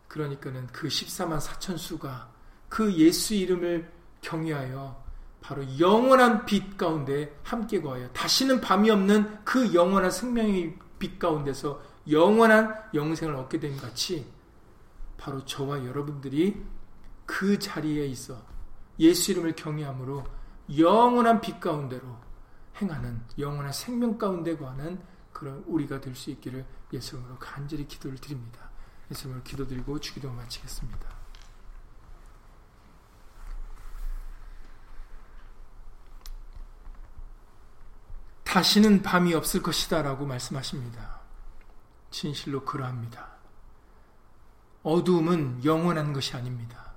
그러니까는 0.07 0.67
그 0.67 0.87
14만 0.89 1.39
4천 1.39 1.79
수가 1.79 2.31
그 2.67 2.93
예수 2.93 3.33
이름을 3.33 3.91
경외하여 4.21 5.03
바로 5.41 5.79
영원한 5.79 6.45
빛 6.45 6.77
가운데 6.77 7.35
함께 7.41 7.81
거하여 7.81 8.07
다시는 8.09 8.61
밤이 8.61 8.91
없는 8.91 9.43
그 9.43 9.73
영원한 9.73 10.11
생명의 10.11 10.77
빛 10.99 11.17
가운데서 11.17 11.81
영원한 12.11 12.75
영생을 12.93 13.35
얻게 13.37 13.59
된 13.59 13.75
같이 13.75 14.31
바로 15.17 15.43
저와 15.45 15.83
여러분들이 15.83 16.63
그 17.25 17.57
자리에 17.57 18.05
있어 18.05 18.39
예수 18.99 19.31
이름을 19.31 19.55
경외함으로 19.55 20.38
영원한 20.77 21.41
빛 21.41 21.59
가운데로 21.59 22.17
행하는 22.81 23.21
영원한 23.37 23.73
생명 23.73 24.17
가운데 24.17 24.55
거하는 24.55 25.01
그런 25.33 25.63
우리가 25.67 25.99
될 26.01 26.15
수 26.15 26.29
있기를 26.31 26.65
예수님으로 26.91 27.37
간절히 27.39 27.87
기도를 27.87 28.17
드립니다. 28.17 28.69
예수님으로 29.11 29.43
기도드리고 29.43 29.99
주기도 29.99 30.31
마치겠습니다. 30.31 31.19
다시는 38.43 39.03
밤이 39.03 39.33
없을 39.35 39.61
것이다 39.61 40.01
라고 40.01 40.25
말씀하십니다. 40.25 41.19
진실로 42.09 42.65
그러합니다. 42.65 43.29
어두움은 44.81 45.63
영원한 45.63 46.13
것이 46.13 46.35
아닙니다. 46.35 46.88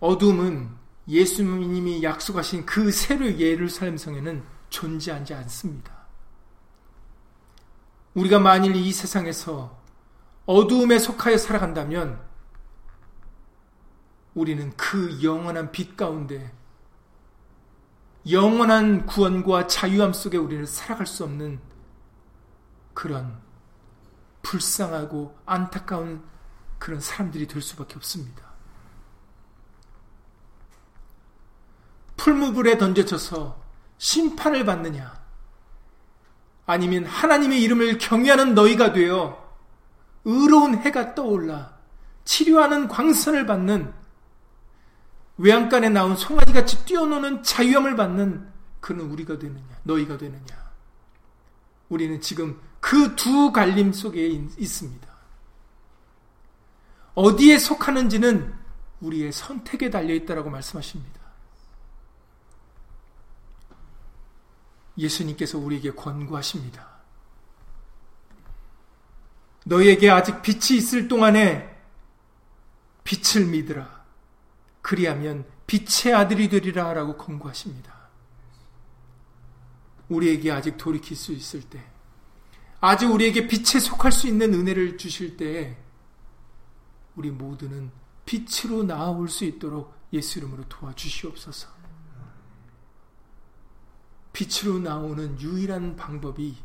어두움은 0.00 0.70
예수님이 1.08 2.02
약속하신 2.02 2.66
그 2.66 2.90
새로 2.90 3.38
예루살렘 3.38 3.96
성에는 3.96 4.42
존재하지 4.70 5.34
않습니다. 5.34 5.92
우리가 8.14 8.38
만일 8.38 8.76
이 8.76 8.92
세상에서 8.92 9.78
어두움에 10.46 10.98
속하여 10.98 11.36
살아간다면 11.36 12.20
우리는 14.34 14.72
그 14.76 15.22
영원한 15.22 15.72
빛 15.72 15.96
가운데 15.96 16.52
영원한 18.30 19.06
구원과 19.06 19.66
자유함 19.66 20.12
속에 20.12 20.38
우리는 20.38 20.64
살아갈 20.64 21.06
수 21.06 21.24
없는 21.24 21.60
그런 22.94 23.38
불쌍하고 24.42 25.36
안타까운 25.44 26.22
그런 26.78 27.00
사람들이 27.00 27.46
될 27.46 27.60
수밖에 27.60 27.94
없습니다. 27.96 28.53
풀무불에 32.16 32.78
던져져서 32.78 33.62
심판을 33.98 34.64
받느냐? 34.64 35.14
아니면 36.66 37.04
하나님의 37.04 37.62
이름을 37.62 37.98
경외하는 37.98 38.54
너희가 38.54 38.92
되어 38.92 39.42
의로운 40.24 40.76
해가 40.76 41.14
떠올라 41.14 41.74
치료하는 42.24 42.88
광선을 42.88 43.44
받는 43.44 43.92
외양간에 45.36 45.90
나온 45.90 46.16
송아지같이 46.16 46.84
뛰어노는 46.86 47.42
자유함을 47.42 47.96
받는 47.96 48.48
그는 48.80 49.10
우리가 49.10 49.38
되느냐 49.38 49.66
너희가 49.82 50.16
되느냐 50.16 50.64
우리는 51.88 52.20
지금 52.20 52.58
그 52.80 53.14
두 53.16 53.50
갈림 53.50 53.94
속에 53.94 54.26
있습니다. 54.26 55.08
어디에 57.14 57.58
속하는지는 57.58 58.52
우리의 59.00 59.32
선택에 59.32 59.88
달려 59.88 60.12
있다라고 60.12 60.50
말씀하십니다. 60.50 61.20
예수님께서 64.96 65.58
우리에게 65.58 65.92
권고하십니다. 65.92 66.94
너에게 69.64 70.10
아직 70.10 70.42
빛이 70.42 70.78
있을 70.78 71.08
동안에 71.08 71.74
빛을 73.04 73.46
믿으라. 73.46 74.04
그리하면 74.82 75.46
빛의 75.66 76.14
아들이 76.14 76.48
되리라 76.48 76.92
라고 76.92 77.16
권고하십니다. 77.16 77.94
우리에게 80.08 80.50
아직 80.52 80.76
돌이킬 80.76 81.16
수 81.16 81.32
있을 81.32 81.62
때, 81.62 81.82
아직 82.80 83.06
우리에게 83.06 83.48
빛에 83.48 83.80
속할 83.80 84.12
수 84.12 84.28
있는 84.28 84.52
은혜를 84.52 84.98
주실 84.98 85.38
때, 85.38 85.78
우리 87.16 87.30
모두는 87.30 87.90
빛으로 88.26 88.82
나아올 88.82 89.28
수 89.28 89.44
있도록 89.44 89.94
예수 90.12 90.38
이름으로 90.38 90.64
도와주시옵소서. 90.68 91.68
빛으로 94.34 94.80
나오는 94.80 95.40
유일한 95.40 95.96
방법이 95.96 96.56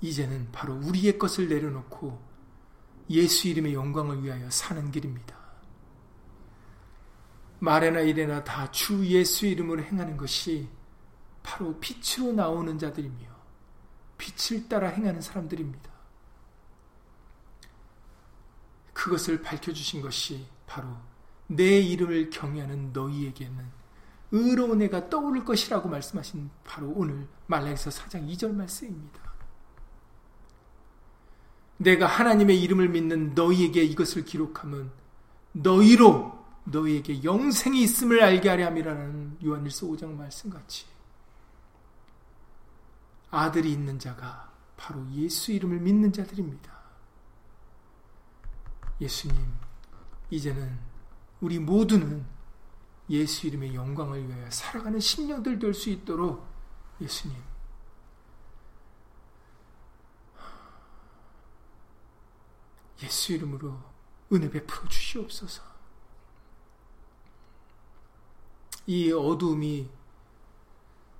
이제는 0.00 0.48
바로 0.52 0.74
우리의 0.76 1.18
것을 1.18 1.48
내려놓고 1.48 2.24
예수 3.10 3.48
이름의 3.48 3.74
영광을 3.74 4.22
위하여 4.22 4.48
사는 4.50 4.90
길입니다. 4.90 5.36
말에나 7.58 8.00
이래나 8.00 8.44
다 8.44 8.70
주 8.70 9.04
예수 9.06 9.46
이름으로 9.46 9.82
행하는 9.82 10.16
것이 10.16 10.68
바로 11.42 11.78
빛으로 11.80 12.32
나오는 12.32 12.78
자들이며 12.78 13.26
빛을 14.18 14.68
따라 14.68 14.88
행하는 14.88 15.20
사람들입니다. 15.20 15.90
그것을 18.92 19.42
밝혀주신 19.42 20.00
것이 20.00 20.46
바로 20.66 20.88
내 21.48 21.80
이름을 21.80 22.30
경외하는 22.30 22.92
너희에게는 22.92 23.75
의로운 24.36 24.82
애가 24.82 25.08
떠오를 25.08 25.44
것이라고 25.44 25.88
말씀하신 25.88 26.50
바로 26.64 26.92
오늘 26.94 27.26
말라기서 27.46 27.90
4장 27.90 28.28
2절 28.28 28.54
말씀입니다. 28.54 29.20
내가 31.78 32.06
하나님의 32.06 32.60
이름을 32.62 32.88
믿는 32.88 33.34
너희에게 33.34 33.82
이것을 33.84 34.24
기록하면 34.24 34.90
너희로 35.52 36.36
너희에게 36.64 37.22
영생이 37.22 37.82
있음을 37.82 38.22
알게 38.22 38.48
하려 38.48 38.66
함이라는 38.66 39.38
요한일서 39.44 39.86
5장 39.86 40.16
말씀같이 40.16 40.86
아들이 43.30 43.72
있는 43.72 43.98
자가 43.98 44.50
바로 44.76 45.06
예수 45.12 45.52
이름을 45.52 45.80
믿는 45.80 46.12
자들입니다. 46.12 46.74
예수님, 49.00 49.36
이제는 50.30 50.78
우리 51.40 51.58
모두는 51.58 52.24
예수 53.10 53.46
이름의 53.46 53.74
영광을 53.74 54.26
위하여 54.28 54.50
살아가는 54.50 54.98
심령들 54.98 55.58
될 55.58 55.72
수 55.74 55.90
있도록 55.90 56.46
예수님 57.00 57.36
예수 63.02 63.32
이름으로 63.34 63.78
은혜 64.32 64.50
베풀어 64.50 64.88
주시옵소서. 64.88 65.62
이 68.86 69.12
어두움이 69.12 69.90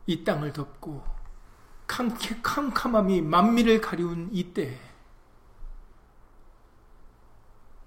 이 0.06 0.24
땅을 0.24 0.52
덮고 0.52 1.04
캄캄함이 1.86 3.22
만미를 3.22 3.80
가리운 3.80 4.28
이때 4.32 4.80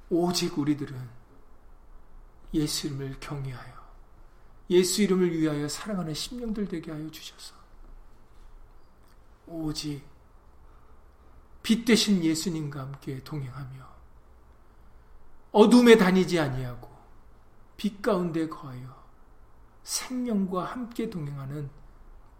오직 0.09 0.57
우리들은 0.57 1.09
예수 2.53 2.87
이름을 2.87 3.19
경외하여 3.19 3.78
예수 4.69 5.01
이름을 5.01 5.31
위하여 5.37 5.67
사랑하는 5.67 6.13
심령들 6.13 6.67
되게 6.67 6.91
하여 6.91 7.09
주셔서 7.09 7.55
오직 9.47 10.03
빛 11.63 11.83
대신 11.85 12.23
예수님과 12.23 12.79
함께 12.79 13.23
동행하며 13.23 13.89
어둠에 15.51 15.97
다니지 15.97 16.39
아니하고 16.39 16.89
빛 17.77 18.01
가운데 18.01 18.47
거하여 18.47 18.99
생명과 19.83 20.65
함께 20.65 21.09
동행하는 21.09 21.69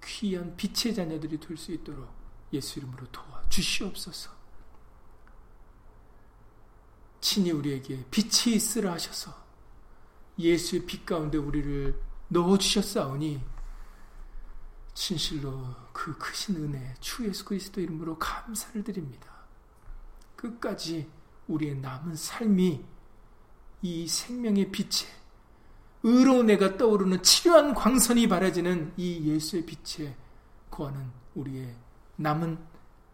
귀한 0.04 0.56
빛의 0.56 0.94
자녀들이 0.94 1.40
될 1.40 1.58
수 1.58 1.72
있도록 1.72 2.08
예수 2.54 2.80
이름으로 2.80 3.08
도와 3.12 3.48
주시옵소서. 3.50 4.32
친히 7.22 7.52
우리에게 7.52 8.06
빛이 8.10 8.56
있으라 8.56 8.94
하셔서 8.94 9.36
예수의 10.38 10.86
빛 10.86 11.06
가운데 11.06 11.38
우리를 11.38 12.00
넣어주셨사오니 12.30 13.42
진실로 14.94 15.76
그 15.94 16.18
크신 16.18 16.56
은혜 16.58 16.94
주 17.00 17.26
예수 17.28 17.46
그리스도 17.46 17.82
이름으로 17.82 18.18
감사를 18.18 18.84
드립니다. 18.84 19.34
끝까지 20.36 21.10
우리의 21.48 21.76
남은 21.78 22.16
삶이 22.16 22.84
이 23.82 24.08
생명의 24.08 24.72
빛에 24.72 25.08
의로운 26.04 26.50
애가 26.50 26.78
떠오르는 26.78 27.24
치료한 27.24 27.74
광선이 27.74 28.28
바라지는 28.28 28.94
이 28.98 29.32
예수의 29.32 29.66
빛에 29.66 30.16
거하는 30.70 31.12
우리의 31.36 31.76
남은 32.16 32.58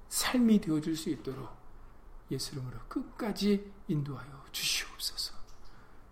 삶이 0.09 0.61
되어줄 0.61 0.95
수 0.95 1.09
있도록 1.09 1.49
예수 2.31 2.53
이름으로 2.53 2.79
끝까지 2.87 3.71
인도하여 3.87 4.45
주시옵소서. 4.51 5.34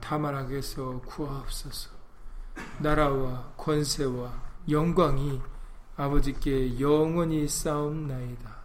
다만 0.00 0.34
악에서 0.34 1.00
구하옵소서. 1.06 1.90
나라와 2.78 3.52
권세와 3.56 4.32
영광이 4.68 5.40
아버지께 5.96 6.80
영원히 6.80 7.46
싸움나이다. 7.46 8.56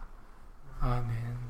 아멘. 0.80 1.45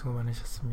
수고 0.00 0.12
많으셨습니다. 0.14 0.70